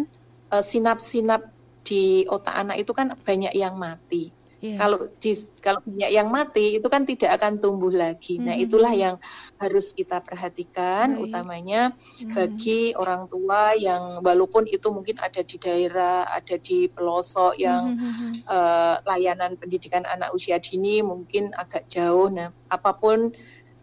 [0.54, 1.50] uh, sinap-sinap
[1.82, 4.30] di otak anak itu kan banyak yang mati.
[4.62, 4.78] Yeah.
[4.78, 8.38] Kalau di kalau banyak yang mati itu kan tidak akan tumbuh lagi.
[8.38, 8.46] Mm.
[8.46, 9.18] Nah, itulah yang
[9.58, 11.34] harus kita perhatikan Baik.
[11.34, 17.58] utamanya mm bagi orang tua yang walaupun itu mungkin ada di daerah, ada di pelosok
[17.58, 22.30] yang mm uh, layanan pendidikan anak usia dini mungkin agak jauh.
[22.30, 23.34] Nah, apa pun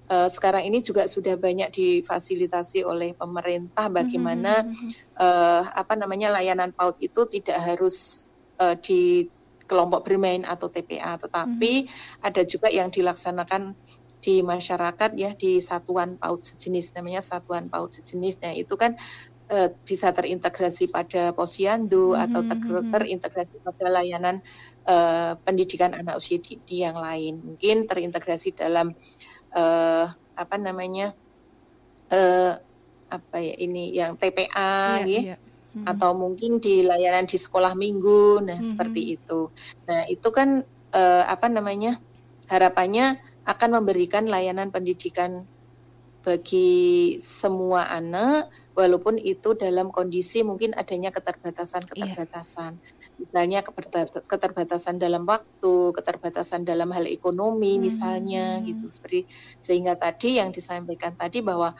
[0.08, 4.90] uh, sekarang ini juga sudah banyak difasilitasi oleh pemerintah bagaimana mm -hmm.
[5.18, 8.30] uh, apa namanya layanan PAUD itu tidak harus
[8.62, 9.26] uh, di
[9.68, 12.24] kelompok bermain atau TPA, tetapi mm -hmm.
[12.24, 13.76] ada juga yang dilaksanakan
[14.18, 18.42] di masyarakat ya di satuan PAUD sejenis namanya satuan PAUD sejenis.
[18.42, 18.98] Nah itu kan
[19.52, 22.24] uh, bisa terintegrasi pada posyandu mm -hmm.
[22.24, 22.58] atau ter
[22.98, 24.42] terintegrasi pada layanan
[24.88, 27.38] uh, pendidikan anak usia dini yang lain.
[27.44, 28.96] Mungkin terintegrasi dalam
[29.54, 31.14] uh, apa namanya
[32.10, 32.58] uh,
[33.08, 35.22] apa ya ini yang TPA, yeah, ya.
[35.34, 35.47] Yeah.
[35.74, 35.84] Hmm.
[35.84, 38.68] atau mungkin di layanan di sekolah minggu, nah hmm.
[38.68, 39.52] seperti itu.
[39.88, 42.00] Nah itu kan uh, apa namanya
[42.48, 45.48] harapannya akan memberikan layanan pendidikan
[46.28, 52.78] bagi semua anak walaupun itu dalam kondisi mungkin adanya keterbatasan-keterbatasan.
[52.78, 52.94] Iya.
[53.18, 53.60] Misalnya
[54.28, 57.82] keterbatasan dalam waktu, keterbatasan dalam hal ekonomi hmm.
[57.82, 58.86] misalnya gitu.
[58.86, 59.26] Seperti
[59.58, 61.74] sehingga tadi yang disampaikan tadi bahwa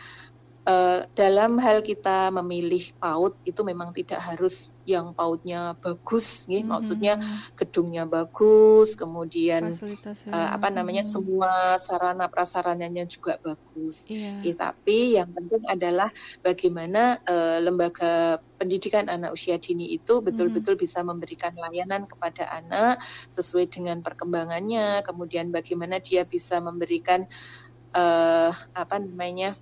[0.69, 6.65] uh, dalam hal kita memilih PAUD itu memang tidak harus yang PAUDnya bagus, nih, mm
[6.65, 6.71] -hmm.
[6.73, 7.15] maksudnya
[7.61, 11.17] gedungnya bagus, kemudian uh, apa namanya mm -hmm.
[11.21, 14.09] semua sarana prasarananya juga bagus.
[14.09, 14.41] Yeah.
[14.41, 16.09] Eh, tapi yang penting adalah
[16.41, 20.89] bagaimana uh, lembaga pendidikan anak usia dini itu betul-betul mm -hmm.
[20.89, 27.29] bisa memberikan layanan kepada anak sesuai dengan perkembangannya, kemudian bagaimana dia bisa memberikan
[27.93, 29.53] uh, apa namanya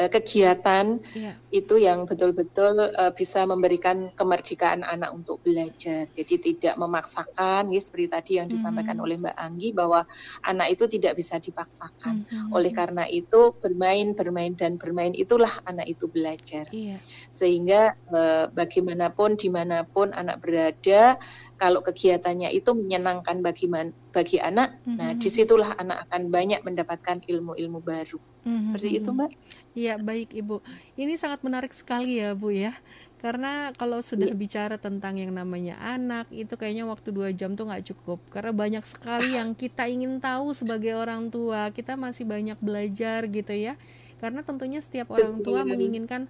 [0.00, 1.36] Eh, kegiatan yeah.
[1.52, 6.08] itu yang betul-betul uh, bisa memberikan kemerdekaan anak untuk belajar.
[6.08, 9.12] Jadi tidak memaksakan, ya seperti tadi yang disampaikan mm -hmm.
[9.12, 10.08] oleh Mbak Anggi bahwa
[10.40, 12.24] anak itu tidak bisa dipaksakan.
[12.24, 12.56] Mm -hmm.
[12.56, 16.64] Oleh karena itu bermain, bermain dan bermain itulah anak itu belajar.
[16.72, 16.96] Yeah.
[17.28, 21.20] Sehingga uh, bagaimanapun, di mana pun anak berada,
[21.60, 24.96] kalau kegiatannya itu menyenangkan bagi man, bagi anak, mm -hmm.
[24.96, 28.16] nah di situlah anak akan banyak mendapatkan ilmu-ilmu baru.
[28.16, 28.62] Mm -hmm.
[28.64, 29.59] Seperti itu, Mbak.
[29.70, 30.58] Iya, baik Ibu.
[30.98, 32.74] Ini sangat menarik sekali ya, Bu ya.
[33.22, 34.34] Karena kalau sudah ya.
[34.34, 38.18] bicara tentang yang namanya anak, itu kayaknya waktu dua jam tuh nggak cukup.
[38.34, 41.70] Karena banyak sekali yang kita ingin tahu sebagai orang tua.
[41.70, 43.78] Kita masih banyak belajar gitu ya.
[44.18, 46.26] Karena tentunya setiap orang tua menginginkan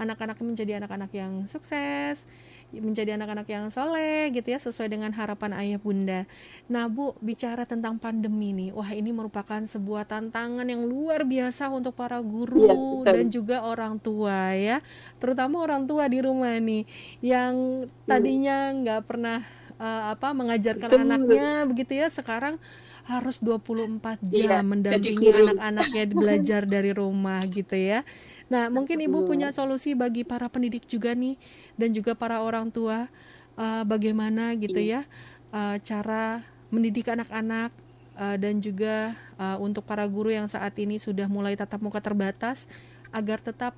[0.00, 2.24] anak-anak menjadi anak-anak yang sukses,
[2.72, 6.24] menjadi anak-anak yang soleh gitu ya sesuai dengan harapan ayah bunda.
[6.72, 11.92] Nah bu bicara tentang pandemi nih, wah ini merupakan sebuah tantangan yang luar biasa untuk
[11.92, 14.80] para guru ya, dan juga orang tua ya,
[15.20, 16.88] terutama orang tua di rumah nih
[17.20, 19.44] yang tadinya nggak pernah
[19.76, 21.04] uh, apa mengajarkan betul.
[21.04, 22.56] anaknya begitu ya sekarang
[23.02, 28.06] harus 24 jam iya, mendampingi anak-anaknya belajar dari rumah gitu ya.
[28.46, 31.34] Nah, mungkin Ibu punya solusi bagi para pendidik juga nih
[31.74, 33.10] dan juga para orang tua
[33.56, 35.02] uh, bagaimana gitu iya.
[35.02, 35.10] ya
[35.52, 37.70] uh, cara mendidik anak-anak
[38.16, 42.66] uh, dan juga uh, untuk para guru yang saat ini sudah mulai tatap muka terbatas
[43.12, 43.76] agar tetap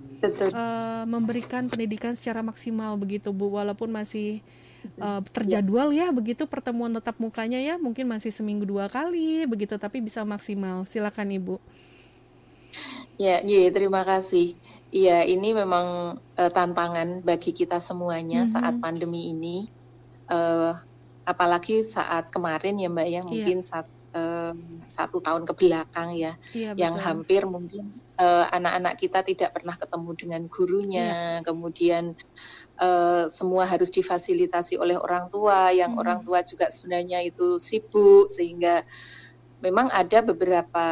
[0.55, 4.39] uh, memberikan pendidikan secara maksimal begitu Bu walaupun masih
[5.01, 10.01] uh, terjadwal ya begitu pertemuan tatap mukanya ya mungkin masih seminggu dua kali begitu tapi
[10.05, 11.57] bisa maksimal silakan Ibu.
[13.15, 14.59] Ya, ya terima kasih.
[14.91, 18.55] Iya, ini memang uh, tantangan bagi kita semuanya mm -hmm.
[18.55, 19.71] saat pandemi ini.
[20.27, 20.75] Uh,
[21.23, 23.21] apalagi saat kemarin ya Mbak ya, iya.
[23.23, 23.69] mungkin yeah.
[23.69, 23.87] saat
[24.19, 24.53] uh,
[24.91, 30.11] satu tahun ke belakang ya, yeah, yang hampir mungkin anak-anak uh, kita tidak pernah ketemu
[30.15, 31.43] dengan gurunya, yeah.
[31.43, 32.15] kemudian
[32.85, 36.03] uh, semua harus difasilitasi oleh orang tua, yang mm -hmm.
[36.05, 38.85] orang tua juga sebenarnya itu sibuk sehingga
[39.65, 40.87] memang ada beberapa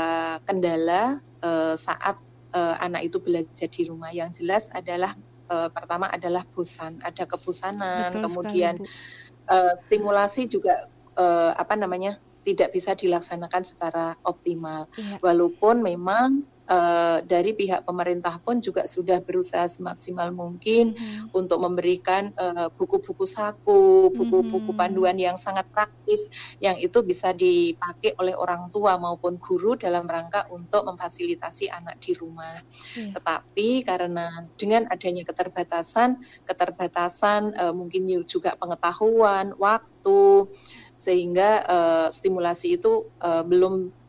[0.49, 2.17] kendala uh, saat
[2.57, 4.09] uh, anak itu belajar di rumah.
[4.09, 5.13] Yang jelas adalah
[5.53, 10.89] uh, pertama adalah bosan, ada kebosanan, Betul kemudian sekali, uh, stimulasi juga
[11.21, 14.91] uh, apa namanya tidak bisa dilaksanakan secara optimal.
[14.99, 15.21] Iya.
[15.23, 21.35] Walaupun memang uh, dari pihak pemerintah pun juga sudah berusaha semaksimal mungkin mm-hmm.
[21.35, 24.79] untuk memberikan uh, buku-buku saku, buku-buku mm-hmm.
[24.79, 26.29] panduan yang sangat praktis
[26.63, 32.13] yang itu bisa dipakai oleh orang tua maupun guru dalam rangka untuk memfasilitasi anak di
[32.15, 32.61] rumah.
[32.95, 33.17] Yeah.
[33.19, 40.51] Tetapi karena dengan adanya keterbatasan, keterbatasan uh, mungkin juga pengetahuan, waktu
[40.93, 44.02] sehingga uh, stimulasi itu uh, belum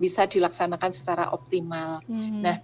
[0.00, 2.02] bisa dilaksanakan secara optimal.
[2.08, 2.42] Hmm.
[2.42, 2.56] Nah,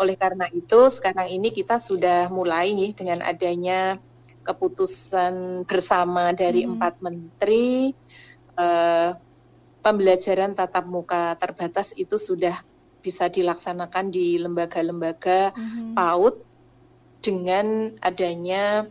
[0.00, 4.00] oleh karena itu sekarang ini kita sudah mulai nih dengan adanya
[4.46, 6.78] keputusan bersama dari hmm.
[6.78, 7.92] empat menteri
[8.54, 9.10] uh,
[9.82, 12.54] pembelajaran tatap muka terbatas itu sudah
[13.02, 15.94] bisa dilaksanakan di lembaga-lembaga hmm.
[15.94, 16.34] PAUD
[17.22, 18.86] dengan adanya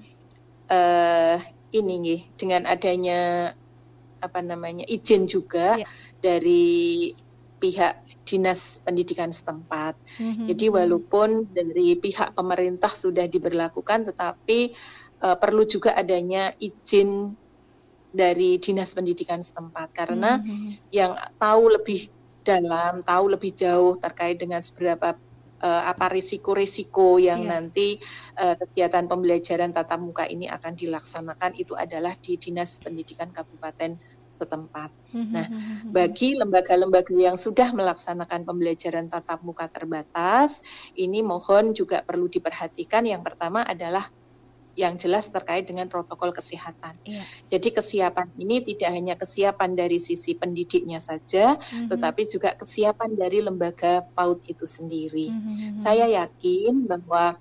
[0.72, 1.38] uh,
[1.76, 3.52] ini nih, dengan adanya
[4.24, 5.92] apa namanya izin juga yeah.
[6.24, 7.12] dari
[7.60, 9.96] pihak dinas pendidikan setempat.
[10.18, 10.46] Mm-hmm.
[10.50, 14.74] Jadi walaupun dari pihak pemerintah sudah diberlakukan, tetapi
[15.24, 17.38] uh, perlu juga adanya izin
[18.16, 20.92] dari dinas pendidikan setempat karena mm-hmm.
[20.92, 22.08] yang tahu lebih
[22.46, 25.18] dalam, tahu lebih jauh terkait dengan seberapa
[25.66, 27.52] uh, apa risiko-risiko yang yeah.
[27.58, 27.98] nanti
[28.38, 33.98] uh, kegiatan pembelajaran tatap muka ini akan dilaksanakan itu adalah di dinas pendidikan kabupaten
[34.36, 34.92] setempat.
[35.16, 35.32] Mm-hmm.
[35.32, 35.90] Nah, mm-hmm.
[35.96, 40.60] bagi lembaga-lembaga yang sudah melaksanakan pembelajaran tatap muka terbatas,
[41.00, 43.08] ini mohon juga perlu diperhatikan.
[43.08, 44.12] Yang pertama adalah
[44.76, 47.00] yang jelas terkait dengan protokol kesehatan.
[47.08, 47.24] Yeah.
[47.48, 51.88] Jadi kesiapan ini tidak hanya kesiapan dari sisi pendidiknya saja, mm-hmm.
[51.96, 55.32] tetapi juga kesiapan dari lembaga PAUD itu sendiri.
[55.32, 55.80] Mm-hmm.
[55.80, 57.40] Saya yakin bahwa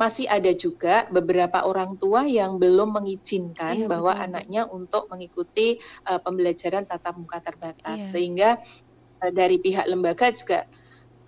[0.00, 4.24] masih ada juga beberapa orang tua yang belum mengizinkan iya, bahwa betul.
[4.24, 5.76] anaknya untuk mengikuti
[6.08, 8.08] uh, pembelajaran tatap muka terbatas, iya.
[8.08, 8.50] sehingga
[9.20, 10.64] uh, dari pihak lembaga juga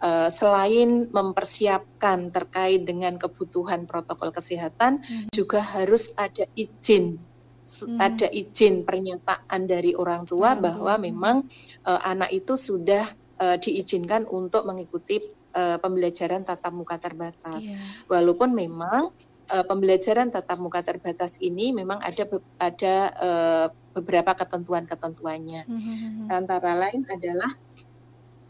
[0.00, 5.28] uh, selain mempersiapkan terkait dengan kebutuhan protokol kesehatan, hmm.
[5.36, 7.20] juga harus ada izin
[7.62, 7.98] hmm.
[8.00, 10.60] ada izin pernyataan dari orang tua hmm.
[10.64, 11.36] bahwa memang
[11.84, 13.04] uh, anak itu sudah
[13.36, 17.68] uh, diizinkan untuk mengikuti uh, pembelajaran tatap muka terbatas.
[17.68, 17.80] Yeah.
[18.08, 19.12] Walaupun memang
[19.52, 25.68] uh, pembelajaran tatap muka terbatas ini memang ada be ada uh, beberapa ketentuan-ketentuannya.
[25.68, 26.26] Mm -hmm.
[26.32, 27.50] Antara lain adalah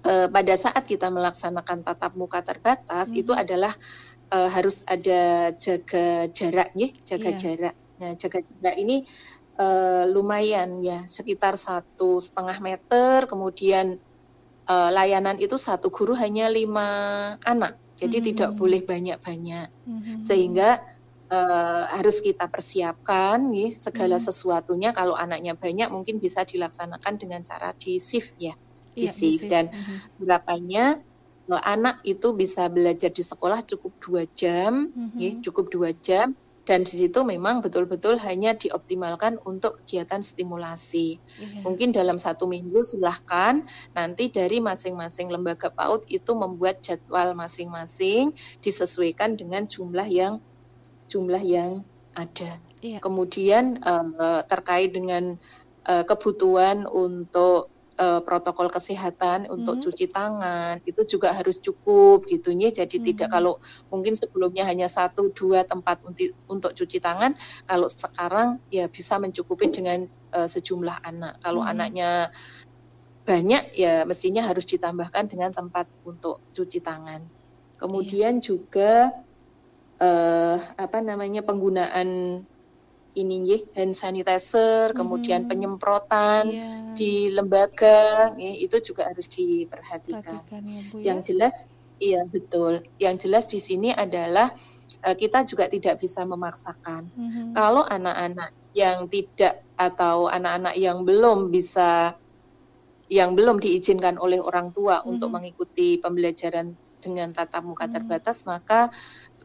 [0.06, 3.22] uh, pada saat kita melaksanakan tatap muka terbatas mm -hmm.
[3.22, 3.74] itu adalah
[4.30, 7.38] uh, harus ada jaga jarak ya, jaga yeah.
[7.38, 7.74] jarak.
[8.02, 8.96] Nah, jaga jarak ini
[9.58, 13.98] uh, lumayan ya, sekitar satu setengah meter, kemudian
[14.68, 16.88] uh, layanan itu satu guru hanya lima
[17.42, 18.26] anak, jadi hmm.
[18.32, 20.20] tidak boleh banyak-banyak, hmm.
[20.22, 20.82] sehingga
[21.30, 24.24] uh, harus kita persiapkan nih segala hmm.
[24.26, 24.90] sesuatunya.
[24.94, 28.54] Kalau anaknya banyak mungkin bisa dilaksanakan dengan cara di shift ya,
[28.94, 30.22] di ya, shift dan hmm.
[30.22, 31.00] berapanya
[31.48, 35.18] uh, anak itu bisa belajar di sekolah cukup dua jam, hmm.
[35.18, 41.18] ya, cukup dua jam dan di situ memang betul-betul hanya dioptimalkan untuk kegiatan stimulasi.
[41.18, 41.66] Yeah.
[41.66, 43.66] Mungkin dalam satu minggu silahkan
[43.98, 50.38] nanti dari masing-masing lembaga PAUD itu membuat jadwal masing-masing disesuaikan dengan jumlah yang
[51.10, 51.82] jumlah yang
[52.14, 52.62] ada.
[52.78, 53.02] Yeah.
[53.02, 55.42] Kemudian uh, terkait dengan
[55.90, 59.82] uh, kebutuhan untuk uh, protokol kesehatan untuk hmm.
[59.84, 63.04] cuci tangan itu juga harus cukup gitu ya jadi hmm.
[63.12, 63.58] tidak kalau
[63.92, 67.36] mungkin sebelumnya hanya satu dua tempat untuk untuk cuci tangan
[67.66, 71.72] kalau sekarang ya bisa mencukupi dengan uh, sejumlah anak kalau hmm.
[71.72, 72.10] anaknya
[73.22, 77.22] banyak ya mestinya harus ditambahkan dengan tempat untuk cuci tangan
[77.78, 78.44] kemudian yeah.
[78.44, 78.92] juga
[80.02, 82.42] uh, apa namanya penggunaan
[83.12, 84.96] ini ya hand sanitizer, hmm.
[84.96, 86.96] kemudian penyemprotan yeah.
[86.96, 90.40] di lembaga, ya, itu juga harus diperhatikan.
[90.48, 91.12] ya, Bu, ya?
[91.12, 91.54] Yang jelas,
[92.00, 92.80] iya betul.
[92.96, 94.48] Yang jelas di sini adalah
[95.04, 97.12] uh, kita juga tidak bisa memaksakan.
[97.12, 97.52] Hmm.
[97.52, 102.16] Kalau anak-anak yang tidak atau anak-anak yang belum bisa,
[103.12, 105.10] yang belum diizinkan oleh orang tua hmm.
[105.12, 107.94] untuk mengikuti pembelajaran dengan tatap muka hmm.
[108.00, 108.88] terbatas, maka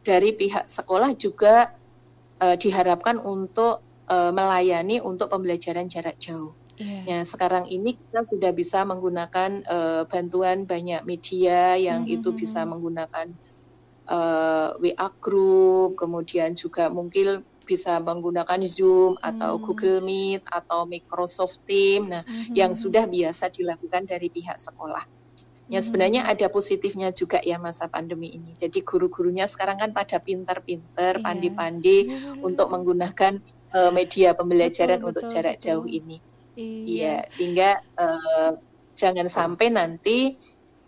[0.00, 1.77] dari pihak sekolah juga
[2.40, 6.54] uh, diharapkan untuk uh, melayani untuk pembelajaran jarak jauh.
[6.78, 7.02] Yeah.
[7.06, 12.16] Ya, sekarang ini kita sudah bisa menggunakan uh, bantuan banyak media yang mm -hmm.
[12.22, 13.34] itu bisa menggunakan
[14.06, 19.62] uh, WA group, kemudian juga mungkin bisa menggunakan Zoom atau mm.
[19.66, 22.54] Google Meet atau Microsoft Teams, nah mm -hmm.
[22.54, 25.17] yang sudah biasa dilakukan dari pihak sekolah.
[25.68, 28.56] Ya sebenarnya ada positifnya juga ya masa pandemi ini.
[28.56, 31.22] Jadi guru-gurunya sekarang kan pada pinter-pinter, iya.
[31.22, 32.40] pandi-pandi yeah.
[32.40, 33.44] untuk menggunakan
[33.76, 35.66] uh, media pembelajaran betul, untuk betul, jarak betul.
[35.68, 36.18] jauh ini.
[36.58, 38.58] Iya, iya sehingga uh,
[38.98, 40.34] jangan sampai nanti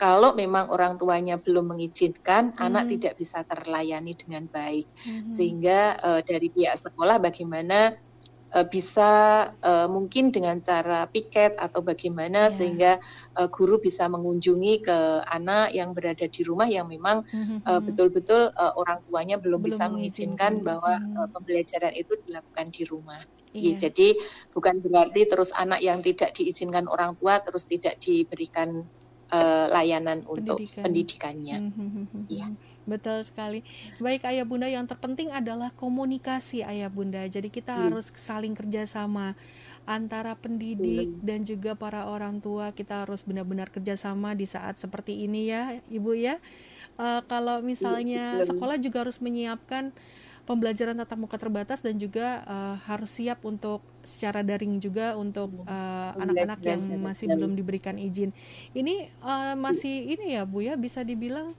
[0.01, 2.65] kalau memang orang tuanya belum mengizinkan, hmm.
[2.65, 4.89] anak tidak bisa terlayani dengan baik.
[5.05, 5.29] Hmm.
[5.29, 8.01] Sehingga uh, dari pihak sekolah bagaimana
[8.55, 9.11] uh, bisa
[9.63, 12.53] uh, mungkin dengan cara piket atau bagaimana yeah.
[12.53, 12.93] sehingga
[13.39, 17.67] uh, guru bisa mengunjungi ke anak yang berada di rumah yang memang mm-hmm.
[17.67, 22.83] uh, betul-betul uh, orang tuanya belum, belum bisa mengizinkan bahwa uh, pembelajaran itu dilakukan di
[22.87, 23.21] rumah.
[23.51, 23.75] Iya.
[23.75, 24.15] Ya, jadi
[24.55, 28.87] bukan berarti terus anak yang tidak diizinkan orang tua terus tidak diberikan
[29.35, 30.39] uh, layanan Pendidikan.
[30.39, 31.59] untuk pendidikannya.
[31.59, 32.23] Mm-hmm.
[32.31, 32.47] Iya.
[32.91, 33.63] Betul sekali.
[34.03, 37.23] Baik ayah bunda yang terpenting adalah komunikasi ayah bunda.
[37.31, 37.83] Jadi kita hmm.
[37.87, 39.39] harus saling kerjasama
[39.87, 41.23] antara pendidik hmm.
[41.23, 42.75] dan juga para orang tua.
[42.75, 46.43] Kita harus benar-benar kerjasama di saat seperti ini ya ibu ya.
[46.99, 48.51] Uh, kalau misalnya hmm.
[48.51, 49.95] sekolah juga harus menyiapkan
[50.51, 56.11] pembelajaran tatap muka terbatas dan juga uh, harus siap untuk secara daring juga untuk uh,
[56.19, 58.35] anak-anak uh, yang masih belum diberikan izin.
[58.75, 61.55] Ini uh, masih ini ya Bu ya bisa dibilang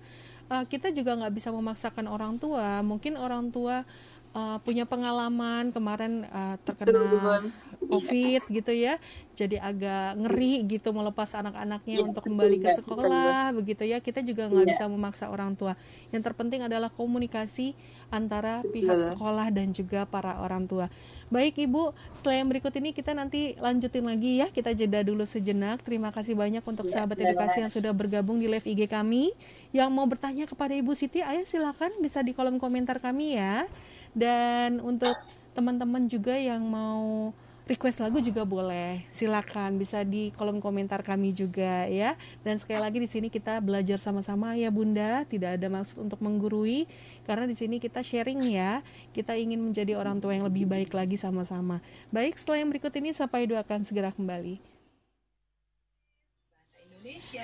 [0.51, 2.83] uh, kita juga nggak bisa memaksakan orang tua.
[2.83, 3.87] Mungkin orang tua
[4.35, 7.47] uh, punya pengalaman kemarin uh, terkena
[7.81, 8.99] COVID gitu ya.
[9.33, 14.03] Jadi agak ngeri gitu melepas anak-anaknya ya, untuk kembali ke sekolah begitu ya.
[14.03, 14.71] Kita juga nggak ya.
[14.75, 15.73] bisa memaksa orang tua.
[16.11, 17.73] Yang terpenting adalah komunikasi
[18.11, 20.91] antara pihak sekolah dan juga para orang tua
[21.32, 21.95] baik ibu.
[22.11, 24.51] Setelah yang berikut ini kita nanti lanjutin lagi ya.
[24.51, 25.82] Kita jeda dulu sejenak.
[25.82, 27.32] Terima kasih banyak untuk ya, sahabat ya.
[27.32, 29.32] edukasi yang sudah bergabung di live IG kami.
[29.71, 33.65] Yang mau bertanya kepada ibu Siti ayo silakan bisa di kolom komentar kami ya.
[34.11, 35.15] Dan untuk
[35.55, 37.32] teman-teman juga yang mau
[37.71, 39.07] request lagu juga boleh.
[39.15, 42.19] Silakan bisa di kolom komentar kami juga ya.
[42.43, 46.84] Dan sekali lagi di sini kita belajar sama-sama ya Bunda, tidak ada maksud untuk menggurui
[47.32, 48.84] karena di sini kita sharing ya.
[49.15, 51.79] Kita ingin menjadi orang tua yang lebih baik lagi sama-sama.
[52.11, 54.59] Baik, setelah yang berikut ini Sapa Edu akan segera kembali.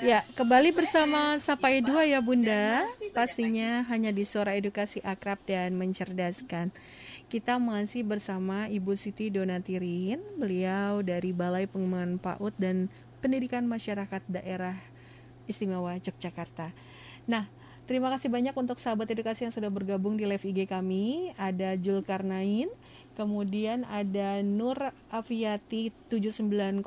[0.03, 2.83] Ya, kembali bersama Sapa Edu ya Bunda.
[3.15, 6.75] Pastinya hanya di suara edukasi akrab dan mencerdaskan.
[7.31, 12.91] Kita masih bersama Ibu Siti Donatirin, beliau dari Balai Pengembangan PAUD dan
[13.23, 14.75] Pendidikan Masyarakat Daerah
[15.47, 16.71] Istimewa Yogyakarta.
[17.27, 17.56] Nah,
[17.87, 21.31] terima kasih banyak untuk sahabat edukasi yang sudah bergabung di live IG kami.
[21.39, 22.67] Ada Julkarnain,
[23.15, 26.83] kemudian ada Nur Aviati 790,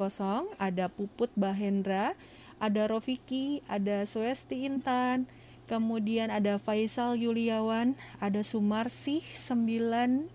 [0.61, 2.13] ada Puput Bahendra,
[2.61, 5.25] ada Rofiki, ada Suesti Intan,
[5.65, 10.29] kemudian ada Faisal Yuliawan, ada Sumarsih 9,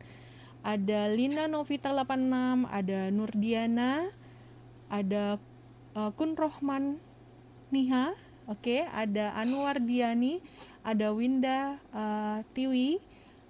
[0.65, 4.09] ada Lina Novita 86, ada Nurdiana,
[4.89, 5.37] ada
[5.93, 6.97] uh, Kun Rohman
[7.69, 10.41] Niha, oke, okay, ada Anwar Diani,
[10.85, 13.01] ada Winda uh, Tiwi,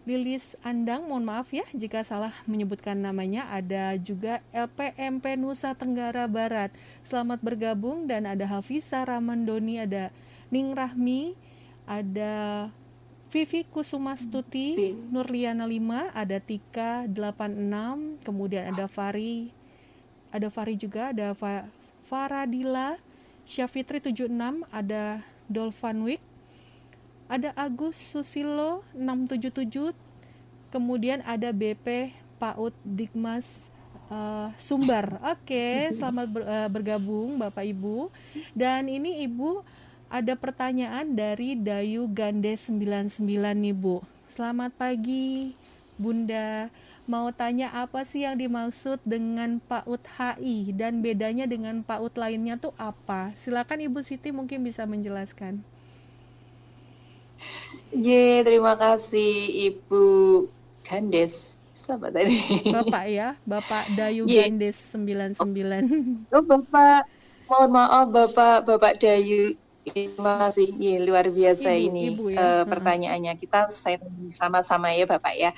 [0.06, 3.50] Lilis Andang, mohon maaf ya jika salah menyebutkan namanya.
[3.50, 6.70] Ada juga LPMP Nusa Tenggara Barat.
[7.02, 10.14] Selamat bergabung dan ada Hafiza Ramandoni, ada
[10.54, 11.34] Ning Rahmi,
[11.89, 12.70] ada
[13.34, 19.50] Vivi Kusumastuti, Nurliana 5, ada Tika 86, kemudian ada Fari,
[20.30, 21.66] ada Fari juga, ada Fa
[22.06, 23.02] Faradila,
[23.46, 24.34] Syafitri 76,
[24.74, 26.02] ada Dolphan
[27.26, 29.93] ada Agus Susilo 677,
[30.74, 33.70] kemudian ada BP Paut Dikmas
[34.10, 35.22] uh, Sumbar.
[35.30, 38.10] Oke, okay, selamat ber, uh, bergabung Bapak Ibu.
[38.54, 39.62] Dan ini Ibu
[40.10, 44.02] ada pertanyaan dari Dayu Gande 99 nih Bu.
[44.30, 45.54] Selamat pagi
[45.98, 46.70] Bunda.
[47.06, 52.74] Mau tanya apa sih yang dimaksud dengan PAUD HI dan bedanya dengan PAUD lainnya tuh
[52.82, 53.30] apa?
[53.38, 55.62] Silakan Ibu Siti mungkin bisa menjelaskan.
[57.93, 59.30] Ye, terima kasih
[59.70, 60.03] Ibu
[60.82, 61.62] Gandes.
[61.78, 62.41] Siapa tadi?
[62.74, 64.41] Bapak ya, Bapak Dayu Ye.
[64.41, 66.26] Gandes 99.
[66.34, 67.06] Oh, Bapak,
[67.45, 69.53] mohon maaf Bapak Bapak Dayu
[69.86, 72.41] Terima kasih, ya, luar biasa ibu, ini ibu ya.
[72.41, 73.38] uh, pertanyaannya.
[73.38, 74.01] Kita saya
[74.33, 75.51] sama-sama ya Bapak ya.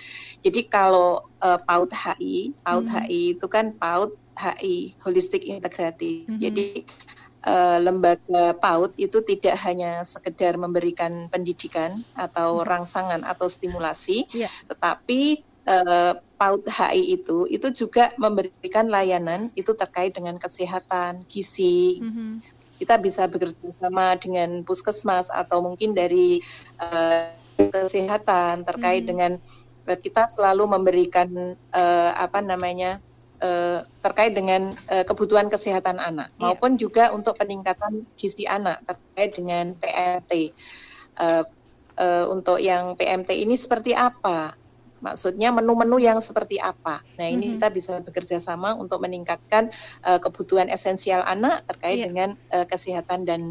[0.43, 2.95] Jadi kalau uh, PAUD HI, PAUD hmm.
[3.07, 6.27] HI itu kan PAUD HI Holistik Integratif.
[6.27, 6.43] Hmm.
[6.43, 6.83] Jadi
[7.47, 12.67] uh, lembaga PAUD itu tidak hanya sekedar memberikan pendidikan atau hmm.
[12.67, 14.51] rangsangan atau stimulasi, yeah.
[14.67, 22.11] tetapi uh, PAUD HI itu itu juga memberikan layanan itu terkait dengan kesehatan gizi, mm
[22.11, 26.39] -hmm kita bisa bekerja sama dengan puskesmas atau mungkin dari
[26.77, 29.09] uh, kesehatan terkait hmm.
[29.09, 29.31] dengan
[29.89, 33.01] uh, kita selalu memberikan uh, apa namanya
[33.41, 36.41] uh, terkait dengan uh, kebutuhan kesehatan anak yeah.
[36.53, 40.53] maupun juga untuk peningkatan gizi anak terkait dengan PMT.
[41.17, 41.43] Uh,
[41.97, 44.53] uh, untuk yang PMT ini seperti apa?
[44.99, 47.01] Maksudnya menu-menu yang seperti apa?
[47.17, 47.53] Nah, ini mm -hmm.
[47.59, 49.69] kita bisa bekerja sama untuk meningkatkan
[50.03, 52.07] uh, kebutuhan esensial anak terkait yeah.
[52.09, 53.41] dengan uh, kesehatan dan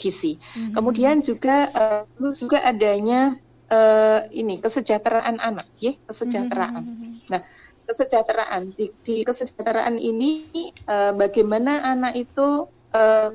[0.00, 0.36] gizi.
[0.36, 0.72] Mm -hmm.
[0.74, 2.02] Kemudian juga uh,
[2.34, 3.36] juga adanya
[3.68, 6.82] uh, ini kesejahteraan anak, ya, kesejahteraan.
[6.82, 7.12] Mm -hmm.
[7.30, 7.40] Nah,
[7.84, 10.48] kesejahteraan di, di kesejahteraan ini
[10.88, 13.30] uh, bagaimana anak itu uh,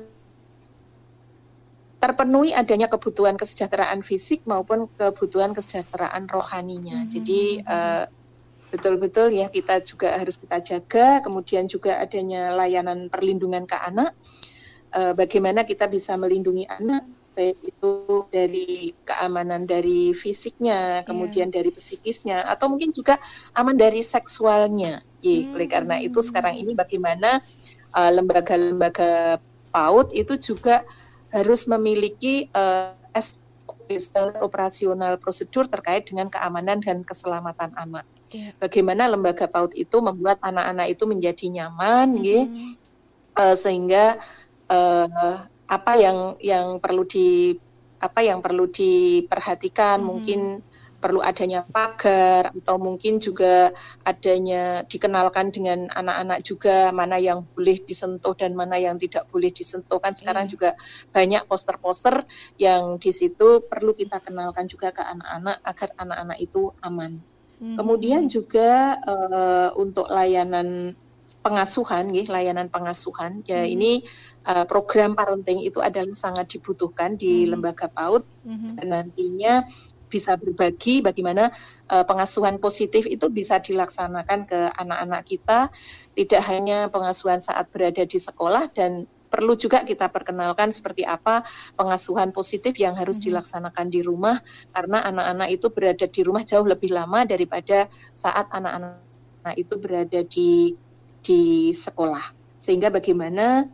[2.00, 7.04] terpenuhi adanya kebutuhan kesejahteraan fisik maupun kebutuhan kesejahteraan rohaninya.
[7.04, 7.10] Hmm.
[7.12, 8.08] Jadi uh,
[8.72, 11.20] betul-betul ya kita juga harus kita jaga.
[11.20, 14.16] Kemudian juga adanya layanan perlindungan ke anak.
[14.90, 21.62] Uh, bagaimana kita bisa melindungi anak baik itu dari keamanan dari fisiknya, kemudian yeah.
[21.62, 23.16] dari psikisnya, atau mungkin juga
[23.54, 25.00] aman dari seksualnya.
[25.22, 25.54] Hmm.
[25.54, 27.38] Oleh karena itu sekarang ini bagaimana
[27.94, 30.82] eh, lembaga-lembaga uh, PAUD itu juga
[31.30, 32.94] harus memiliki uh,
[34.38, 38.06] operasional prosedur terkait dengan keamanan dan keselamatan anak.
[38.30, 38.54] Yeah.
[38.62, 42.46] Bagaimana lembaga PAUD itu membuat anak-anak itu menjadi nyaman, mm -hmm.
[43.34, 44.14] uh, sehingga
[44.70, 47.58] uh, apa yang yang perlu di
[47.98, 50.06] apa yang perlu diperhatikan mm -hmm.
[50.06, 50.40] mungkin
[51.00, 53.72] perlu adanya pagar atau mungkin juga
[54.04, 59.96] adanya dikenalkan dengan anak-anak juga mana yang boleh disentuh dan mana yang tidak boleh disentuh
[59.98, 60.52] kan sekarang hmm.
[60.52, 60.70] juga
[61.10, 62.28] banyak poster-poster
[62.60, 67.24] yang di situ perlu kita kenalkan juga ke anak-anak agar anak-anak itu aman.
[67.60, 67.76] Hmm.
[67.76, 70.96] Kemudian juga uh, untuk layanan
[71.40, 73.44] pengasuhan, ya, layanan pengasuhan.
[73.48, 73.74] Ya hmm.
[73.76, 73.92] ini
[74.48, 77.56] uh, program parenting itu adalah sangat dibutuhkan di hmm.
[77.56, 78.68] lembaga PAUD hmm.
[78.80, 79.54] dan nantinya
[80.10, 81.54] bisa berbagi bagaimana
[81.86, 85.70] uh, pengasuhan positif itu bisa dilaksanakan ke anak-anak kita,
[86.18, 91.46] tidak hanya pengasuhan saat berada di sekolah dan perlu juga kita perkenalkan seperti apa
[91.78, 93.38] pengasuhan positif yang harus mm-hmm.
[93.38, 94.42] dilaksanakan di rumah
[94.74, 100.74] karena anak-anak itu berada di rumah jauh lebih lama daripada saat anak-anak itu berada di
[101.22, 102.36] di sekolah.
[102.60, 103.64] Sehingga bagaimana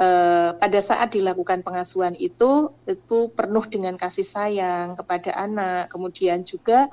[0.00, 6.88] eh, pada saat dilakukan pengasuhan itu itu penuh dengan kasih sayang kepada anak, kemudian juga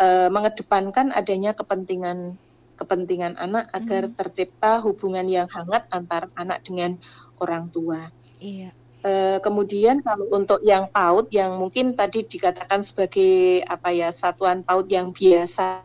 [0.00, 2.36] eh, mengedepankan adanya kepentingan
[2.78, 4.14] kepentingan anak agar hmm.
[4.14, 6.94] tercipta hubungan yang hangat antar anak dengan
[7.42, 7.98] orang tua.
[8.38, 8.70] Iya.
[9.02, 14.86] E, kemudian kalau untuk yang PAUD yang mungkin tadi dikatakan sebagai apa ya satuan PAUD
[14.94, 15.82] yang biasa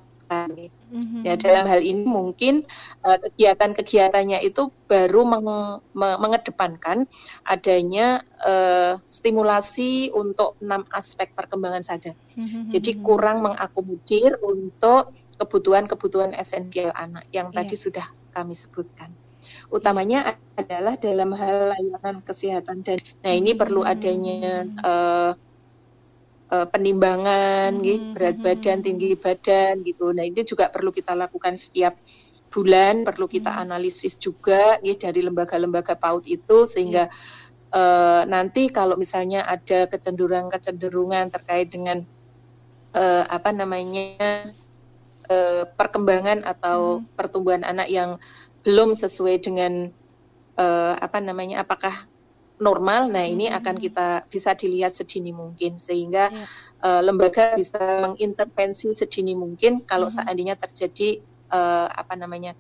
[0.94, 1.22] Mm-hmm.
[1.26, 2.62] Ya dalam hal ini mungkin
[3.02, 7.10] uh, kegiatan-kegiatannya itu baru meng, me, mengedepankan
[7.42, 12.14] adanya uh, stimulasi untuk enam aspek perkembangan saja.
[12.38, 12.70] Mm-hmm.
[12.70, 15.10] Jadi kurang mengakomodir untuk
[15.42, 17.58] kebutuhan-kebutuhan esensial anak yang yeah.
[17.58, 19.10] tadi sudah kami sebutkan.
[19.74, 25.32] Utamanya adalah dalam hal layanan kesehatan dan nah ini perlu adanya uh,
[26.54, 27.82] uh, penimbangan, hmm.
[27.82, 28.86] gitu, berat hmm, badan, hmm.
[28.86, 30.06] tinggi badan gitu.
[30.14, 31.98] Nah ini juga perlu kita lakukan setiap
[32.54, 33.64] bulan, perlu kita hmm.
[33.66, 37.74] analisis juga gitu, dari lembaga-lembaga PAUD itu sehingga hmm.
[37.74, 42.06] uh, nanti kalau misalnya ada kecenderungan-kecenderungan terkait dengan
[42.94, 44.54] uh, apa namanya
[45.34, 47.18] uh, perkembangan atau hmm.
[47.18, 48.22] pertumbuhan anak yang
[48.64, 49.92] belum sesuai dengan
[50.56, 51.92] uh, apa namanya apakah
[52.64, 53.12] normal.
[53.12, 53.60] Nah, ini hmm.
[53.60, 56.46] akan kita bisa dilihat sedini mungkin sehingga ya.
[56.80, 60.16] uh, lembaga bisa mengintervensi sedini mungkin kalau hmm.
[60.24, 61.20] seandainya terjadi
[61.52, 62.56] uh, apa namanya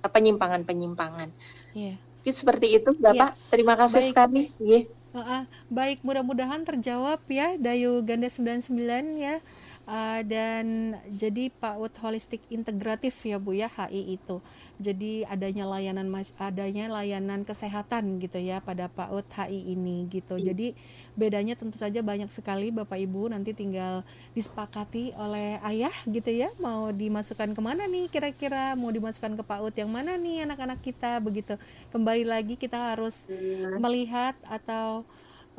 [0.00, 1.28] penyimpangan-penyimpangan.
[1.76, 1.94] Ya.
[2.24, 3.36] Seperti itu, Bapak.
[3.36, 3.50] Ya.
[3.52, 4.10] Terima kasih Baik.
[4.10, 4.42] sekali.
[4.56, 4.88] Yeah.
[5.14, 8.74] Uh, uh, baik, mudah-mudahan terjawab ya Dayu Ganda 99
[9.20, 9.38] ya.
[9.84, 14.40] Uh, dan jadi PAUD holistik integratif ya Bu ya HI itu.
[14.80, 16.08] Jadi adanya layanan
[16.40, 20.40] adanya layanan kesehatan gitu ya pada PAUD HI ini gitu.
[20.40, 20.56] Iya.
[20.56, 20.72] Jadi
[21.12, 26.88] bedanya tentu saja banyak sekali Bapak Ibu nanti tinggal disepakati oleh ayah gitu ya mau
[26.88, 31.60] dimasukkan ke mana nih kira-kira mau dimasukkan ke PAUD yang mana nih anak-anak kita begitu.
[31.92, 33.76] Kembali lagi kita harus iya.
[33.76, 35.04] melihat atau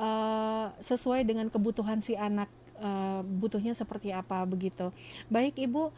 [0.01, 2.49] uh, sesuai dengan kebutuhan si anak
[2.79, 4.91] uh, butuhnya seperti apa begitu.
[5.27, 5.91] Baik Ibu,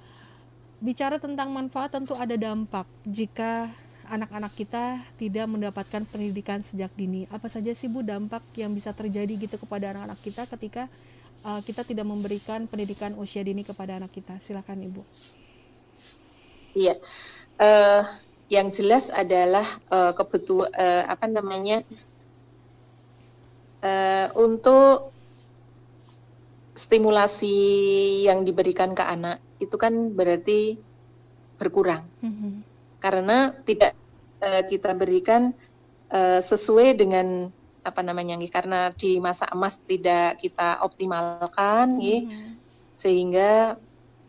[0.82, 3.70] bicara tentang manfaat tentu ada dampak jika
[4.08, 7.28] anak-anak kita tidak mendapatkan pendidikan sejak dini.
[7.28, 10.88] Apa saja sih Bu dampak yang bisa terjadi gitu kepada anak-anak kita ketika
[11.44, 14.40] uh, kita tidak memberikan pendidikan usia dini kepada anak kita?
[14.40, 15.02] Silakan Ibu.
[16.78, 16.96] Iya.
[17.58, 18.04] Uh,
[18.48, 21.84] yang jelas adalah uh, kebetulan uh, apa namanya
[23.84, 25.12] uh, untuk
[26.78, 27.58] stimulasi
[28.30, 30.78] yang diberikan ke anak itu kan berarti
[31.58, 32.54] berkurang mm-hmm.
[33.02, 33.98] karena tidak
[34.46, 35.58] uh, kita berikan
[36.14, 37.50] uh, sesuai dengan
[37.82, 42.62] apa namanya karena di masa emas tidak kita optimalkan mm-hmm.
[42.94, 43.82] sehingga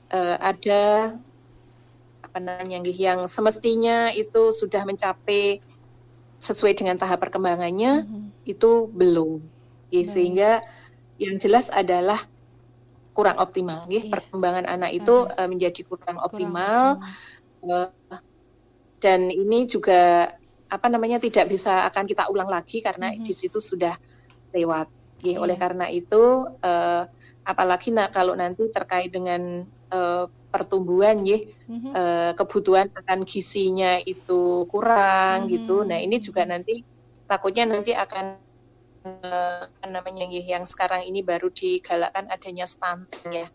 [0.09, 1.12] uh, ada
[2.24, 5.61] apa namanya yang semestinya itu sudah mencapai
[6.40, 8.24] sesuai dengan tahap perkembangannya mm-hmm.
[8.49, 9.44] itu belum
[9.92, 10.64] sehingga
[11.18, 12.20] yang jelas adalah
[13.19, 17.03] kurang optimal ya perkembangan anak itu uh, menjadi kurang optimal
[17.59, 17.91] kurang.
[17.91, 18.23] Uh,
[19.03, 20.31] dan ini juga
[20.71, 23.27] apa namanya tidak bisa akan kita ulang lagi karena mm -hmm.
[23.27, 23.99] di situ sudah
[24.55, 24.87] lewat
[25.27, 25.39] ya yeah.
[25.43, 27.03] oleh karena itu uh,
[27.43, 31.93] apalagi nah kalau nanti terkait dengan uh, pertumbuhan ya mm-hmm.
[31.93, 35.55] uh, kebutuhan akan gizinya itu kurang mm-hmm.
[35.59, 36.85] gitu nah ini juga nanti
[37.29, 38.47] takutnya nanti akan
[39.87, 43.49] namanya yang sekarang ini baru digalakkan adanya stunting ya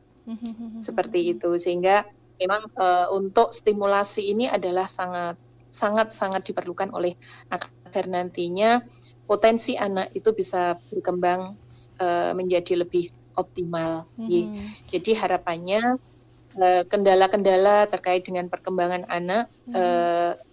[0.80, 2.08] seperti itu sehingga
[2.40, 5.36] memang uh, untuk stimulasi ini adalah sangat
[5.74, 7.18] sangat sangat diperlukan oleh
[7.50, 8.86] agar nantinya
[9.26, 11.58] potensi anak itu bisa berkembang
[11.98, 14.06] uh, menjadi lebih optimal.
[14.14, 14.94] Mm-hmm.
[14.94, 15.98] Jadi harapannya
[16.54, 20.53] eh, kendala-kendala terkait dengan perkembangan anak mm-hmm.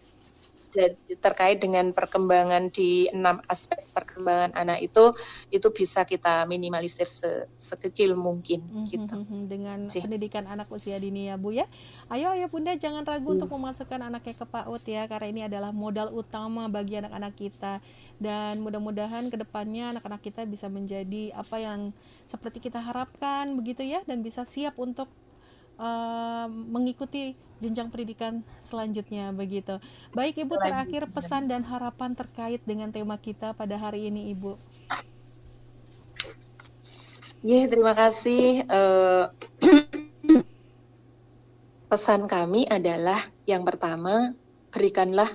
[1.18, 5.12] Terkait dengan perkembangan di enam aspek perkembangan anak itu
[5.50, 9.16] itu bisa kita minimalisir se sekecil mungkin mm -hmm, gitu
[9.50, 10.06] dengan Cih.
[10.06, 11.66] pendidikan anak usia dini ya Bu ya
[12.08, 13.34] ayo ayo Bunda jangan ragu mm.
[13.38, 17.82] untuk memasukkan anaknya ke PAUD ya karena ini adalah modal utama bagi anak-anak kita
[18.22, 21.80] dan mudah-mudahan ke depannya anak-anak kita bisa menjadi apa yang
[22.30, 25.10] seperti kita harapkan begitu ya dan bisa siap untuk
[25.80, 29.80] uh, mengikuti jenjang pendidikan selanjutnya begitu.
[30.12, 34.60] Baik Ibu terakhir pesan dan harapan terkait dengan tema kita pada hari ini Ibu.
[37.40, 38.68] Ya, terima kasih.
[38.68, 39.32] Uh,
[41.92, 43.16] pesan kami adalah
[43.48, 44.36] yang pertama,
[44.72, 45.28] berikanlah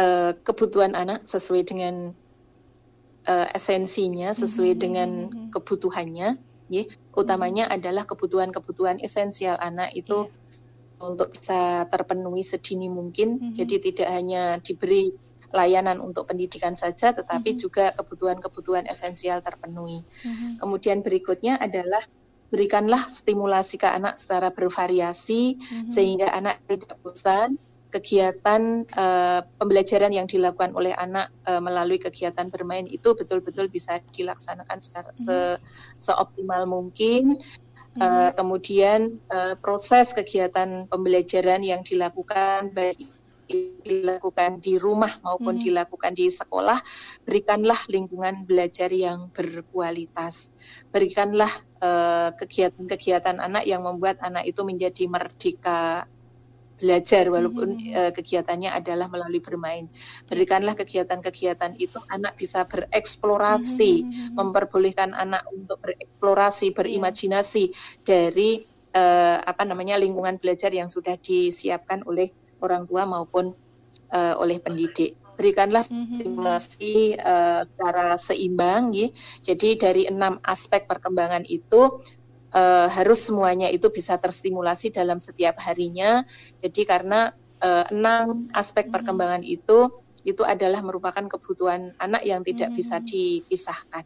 [0.00, 2.16] uh, kebutuhan anak sesuai dengan
[3.28, 4.84] uh, esensinya, sesuai mm -hmm.
[4.84, 5.10] dengan
[5.52, 6.53] kebutuhannya.
[6.72, 11.04] Ya, utamanya adalah kebutuhan-kebutuhan esensial anak itu yeah.
[11.04, 13.36] untuk bisa terpenuhi sedini mungkin.
[13.36, 13.54] Mm -hmm.
[13.56, 15.12] Jadi tidak hanya diberi
[15.54, 17.62] layanan untuk pendidikan saja, tetapi mm -hmm.
[17.62, 20.02] juga kebutuhan-kebutuhan esensial terpenuhi.
[20.02, 20.50] Mm -hmm.
[20.58, 22.02] Kemudian berikutnya adalah
[22.48, 25.86] berikanlah stimulasi ke anak secara bervariasi mm -hmm.
[25.90, 27.60] sehingga anak tidak bosan.
[27.94, 34.78] Kegiatan uh, pembelajaran yang dilakukan oleh anak uh, melalui kegiatan bermain itu betul-betul bisa dilaksanakan
[34.82, 35.26] secara mm -hmm.
[35.30, 35.38] se
[36.10, 37.38] seoptimal mungkin.
[37.94, 42.98] Uh, kemudian uh, proses kegiatan pembelajaran yang dilakukan baik
[43.84, 45.64] dilakukan di rumah maupun hmm.
[45.68, 46.80] dilakukan di sekolah,
[47.28, 50.52] berikanlah lingkungan belajar yang berkualitas.
[50.88, 51.50] Berikanlah
[52.40, 56.08] kegiatan-kegiatan uh, anak yang membuat anak itu menjadi merdeka
[56.84, 57.96] belajar walaupun hmm.
[57.96, 59.88] uh, kegiatannya adalah melalui bermain.
[60.28, 64.36] Berikanlah kegiatan-kegiatan itu anak bisa bereksplorasi, hmm.
[64.36, 68.04] memperbolehkan anak untuk bereksplorasi, berimajinasi yeah.
[68.04, 72.28] dari uh, apa namanya lingkungan belajar yang sudah disiapkan oleh
[72.60, 73.56] orang tua maupun
[74.12, 75.16] uh, oleh pendidik.
[75.34, 76.14] Berikanlah mhm.
[76.14, 79.10] stimulasi uh, secara seimbang, ya.
[79.42, 81.98] jadi dari enam aspek perkembangan itu
[82.54, 86.22] uh, harus semuanya itu bisa terstimulasi dalam setiap harinya.
[86.62, 88.92] Jadi karena uh, enam aspek mhm.
[88.94, 89.90] perkembangan itu
[90.24, 93.04] itu adalah merupakan kebutuhan anak yang tidak bisa mhm.
[93.04, 94.04] dipisahkan,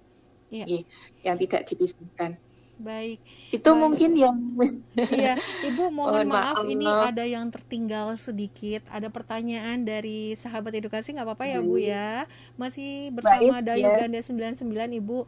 [0.51, 0.67] yeah.
[0.67, 0.81] ya,
[1.23, 2.43] yang tidak dipisahkan.
[2.79, 3.19] Baik.
[3.51, 3.83] Itu Baik.
[3.83, 4.39] mungkin yang
[5.19, 5.35] Iya,
[5.67, 8.87] Ibu mohon oh, maaf, maaf ini ada yang tertinggal sedikit.
[8.87, 12.31] Ada pertanyaan dari sahabat edukasi nggak apa-apa ya, Bu ya.
[12.55, 14.07] Masih bersama Baik, Dayu ya.
[14.07, 14.63] Ganda 99
[15.03, 15.19] Ibu.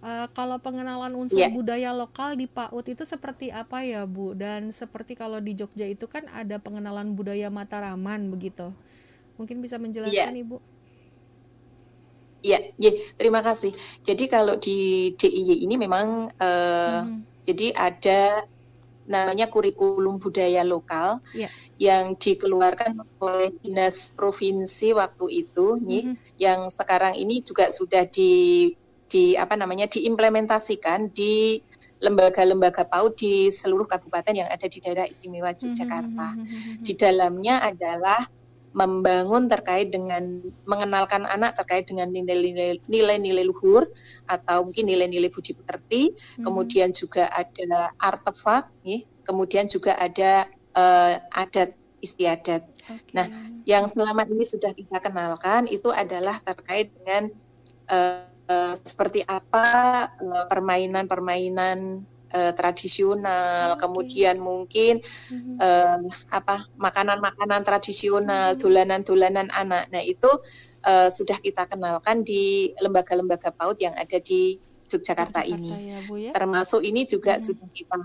[0.00, 1.52] Uh, kalau pengenalan unsur yeah.
[1.52, 4.32] budaya lokal di PAUD itu seperti apa ya Bu?
[4.32, 8.72] Dan seperti kalau di Jogja itu kan ada pengenalan budaya Mataraman begitu.
[9.36, 10.44] Mungkin bisa menjelaskan yeah.
[10.44, 10.56] Ibu?
[12.40, 12.90] Iya, ya,
[13.20, 13.76] terima kasih.
[14.00, 17.44] Jadi kalau di DIY ini memang uh, hmm.
[17.44, 18.48] jadi ada
[19.10, 21.50] namanya kurikulum budaya lokal yeah.
[21.76, 26.14] yang dikeluarkan oleh dinas provinsi waktu itu, mm -hmm.
[26.38, 28.70] yang sekarang ini juga sudah di
[29.10, 31.58] di apa namanya diimplementasikan di
[32.00, 36.28] lembaga-lembaga PAUD di seluruh kabupaten yang ada di daerah istimewa Yogyakarta.
[36.32, 36.74] Mm -hmm.
[36.80, 38.24] Di dalamnya adalah
[38.70, 40.22] membangun terkait dengan
[40.62, 42.06] mengenalkan anak terkait dengan
[42.86, 43.90] nilai-nilai luhur
[44.30, 46.46] atau mungkin nilai-nilai budi pekerti, hmm.
[46.46, 50.46] kemudian juga ada artefak, nih, kemudian juga ada
[50.78, 52.62] uh, adat istiadat.
[52.86, 53.12] Okay.
[53.12, 53.26] Nah,
[53.66, 57.34] yang selama ini sudah kita kenalkan itu adalah terkait dengan
[57.90, 60.10] uh, uh, seperti apa
[60.50, 62.02] permainan-permainan
[62.34, 63.80] uh, tradisional, okay.
[63.86, 65.56] kemudian mungkin mm-hmm.
[65.58, 65.98] uh,
[66.30, 68.62] apa makanan-makanan tradisional, mm-hmm.
[68.62, 69.90] dolanan-dolanan anak.
[69.90, 70.30] Nah itu
[70.86, 74.58] uh, sudah kita kenalkan di lembaga-lembaga PAUD yang ada di
[74.90, 75.94] Yogyakarta, Jakarta ini.
[75.94, 76.30] Ya, Bu, ya?
[76.34, 77.46] Termasuk ini juga mm-hmm.
[77.46, 77.96] sudah kita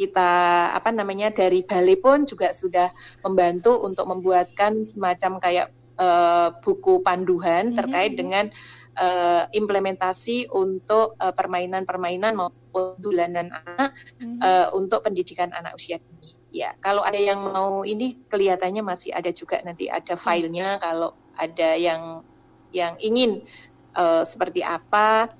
[0.00, 0.30] kita
[0.72, 2.88] apa namanya dari Bali pun juga sudah
[3.20, 5.66] membantu untuk membuatkan semacam kayak
[6.00, 7.78] uh, buku panduan mm-hmm.
[7.78, 8.48] terkait dengan
[8.96, 14.38] uh, implementasi untuk permainan-permainan maupun dolanan anak mm-hmm.
[14.40, 16.40] uh, untuk pendidikan anak usia dini.
[16.50, 20.22] Ya, kalau ada yang mau ini kelihatannya masih ada juga nanti ada mhm.
[20.22, 22.26] filenya kalau ada yang
[22.74, 23.46] yang ingin
[23.94, 25.30] uh, seperti apa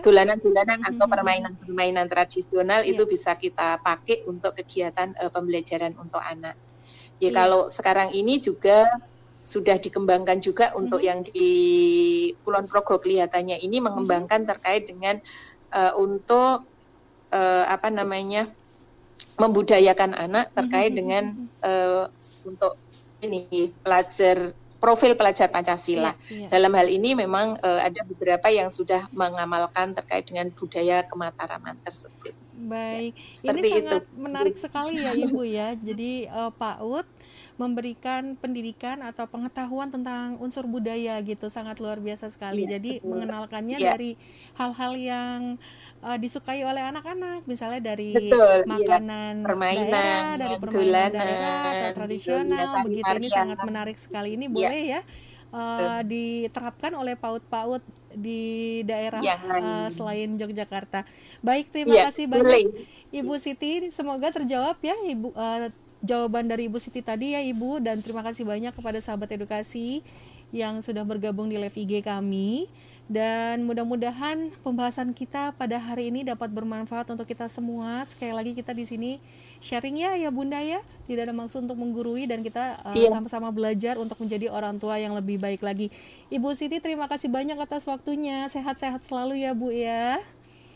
[0.00, 0.90] dolanan-dolanan uh, ya?
[0.96, 1.12] atau mhm.
[1.12, 2.92] permainan-permainan tradisional yeah.
[2.96, 6.56] itu bisa kita pakai untuk kegiatan uh, pembelajaran untuk anak.
[7.20, 7.32] Ya yeah.
[7.36, 8.88] kalau sekarang ini juga
[9.44, 10.80] sudah dikembangkan juga mm-hmm.
[10.80, 11.48] untuk yang di
[12.42, 14.52] Kulon Progo kelihatannya ini mengembangkan mm-hmm.
[14.56, 15.20] terkait dengan
[15.70, 16.64] uh, untuk
[17.28, 18.48] uh, apa namanya
[19.38, 20.98] membudayakan anak terkait mm -hmm.
[20.98, 21.24] dengan
[21.62, 22.04] uh,
[22.48, 22.80] untuk
[23.22, 26.12] ini pelajar profil pelajar Pancasila.
[26.28, 26.50] Yeah, yeah.
[26.52, 32.36] Dalam hal ini memang uh, ada beberapa yang sudah mengamalkan terkait dengan budaya kemataraman tersebut.
[32.54, 34.20] Baik, ya, seperti ini sangat itu.
[34.20, 35.68] menarik sekali ya Ibu ya.
[35.72, 37.08] Jadi uh, Pak Ut
[37.54, 42.66] memberikan pendidikan atau pengetahuan tentang unsur budaya gitu sangat luar biasa sekali.
[42.66, 43.10] Ya, Jadi betul.
[43.14, 43.94] mengenalkannya ya.
[43.94, 44.18] dari
[44.58, 45.38] hal-hal yang
[46.02, 48.66] uh, disukai oleh anak-anak, misalnya dari betul, iya.
[48.66, 49.46] makanan ya.
[49.46, 54.34] permainan, daerah, dari permainan daerah atau tradisional, begitu ini sangat menarik sekali.
[54.34, 54.54] Ini ya.
[54.54, 55.00] boleh ya
[55.54, 57.82] uh, diterapkan oleh paut-paut
[58.14, 61.02] di daerah ya, uh, selain Yogyakarta.
[61.42, 62.64] Baik, terima ya, kasih banyak boleh.
[63.14, 63.90] Ibu Siti.
[63.90, 65.70] Semoga terjawab ya Ibu uh,
[66.04, 70.04] jawaban dari Ibu Siti tadi ya Ibu dan terima kasih banyak kepada sahabat edukasi
[70.54, 72.70] yang sudah bergabung di live IG kami
[73.04, 78.08] Dan mudah-mudahan pembahasan kita pada hari ini dapat bermanfaat untuk kita semua.
[78.08, 79.10] Sekali lagi kita di sini
[79.60, 80.80] sharing ya ya Bunda ya.
[81.04, 83.12] Tidak ada maksud untuk menggurui dan kita uh, iya.
[83.12, 85.92] sama-sama belajar untuk menjadi orang tua yang lebih baik lagi.
[86.32, 88.48] Ibu Siti terima kasih banyak atas waktunya.
[88.48, 90.24] Sehat-sehat selalu ya Bu ya.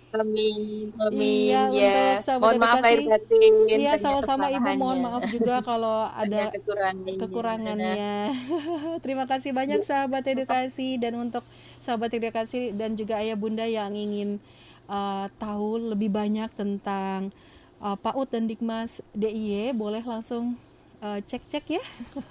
[0.08, 1.20] Amin, amin.
[1.20, 2.38] Iya, ya.
[2.40, 3.52] Mohon maaf lahir batin.
[3.68, 4.80] Iya, sama-sama Ibu.
[4.80, 7.20] Mohon maaf juga kalau ada kekurangannya.
[7.20, 8.12] kekurangannya.
[9.04, 11.44] Terima kasih banyak sahabat edukasi dan untuk
[11.84, 14.40] sahabat edukasi dan juga ayah bunda yang ingin
[14.88, 17.28] uh, tahu lebih banyak tentang
[17.84, 20.56] uh, PAUD dan Dikmas DIY, boleh langsung
[21.02, 21.84] uh, cek-cek ya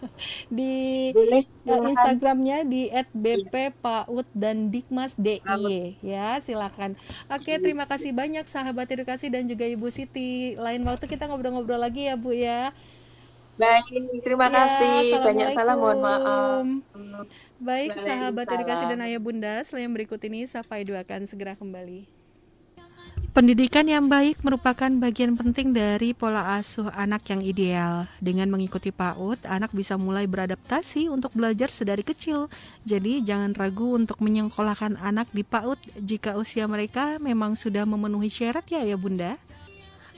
[0.58, 0.74] di
[1.16, 6.96] Boleh, uh, Instagramnya di @bp_paud dan Dikmas DIY ya silakan.
[7.32, 7.62] Oke iya.
[7.62, 10.56] terima kasih banyak sahabat edukasi dan juga Ibu Siti.
[10.60, 12.72] Lain waktu kita ngobrol-ngobrol lagi ya Bu ya.
[13.58, 16.66] Baik terima ya, kasih banyak salam mohon maaf.
[17.58, 22.17] Baik sahabat edukasi dan ayah bunda, selain berikut ini Sapa Edu akan segera kembali.
[23.38, 28.10] Pendidikan yang baik merupakan bagian penting dari pola asuh anak yang ideal.
[28.18, 32.50] Dengan mengikuti PAUD, anak bisa mulai beradaptasi untuk belajar sedari kecil.
[32.82, 38.66] Jadi, jangan ragu untuk menyekolahkan anak di PAUD jika usia mereka memang sudah memenuhi syarat
[38.74, 39.38] ya, ya Bunda.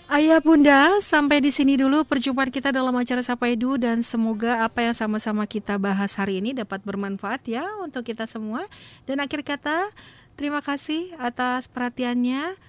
[0.07, 4.80] Ayah Bunda, sampai di sini dulu perjumpaan kita dalam acara Sapa Edu dan semoga apa
[4.80, 8.63] yang sama-sama kita bahas hari ini dapat bermanfaat ya untuk kita semua.
[9.03, 9.91] Dan akhir kata,
[10.39, 12.68] terima kasih atas perhatiannya.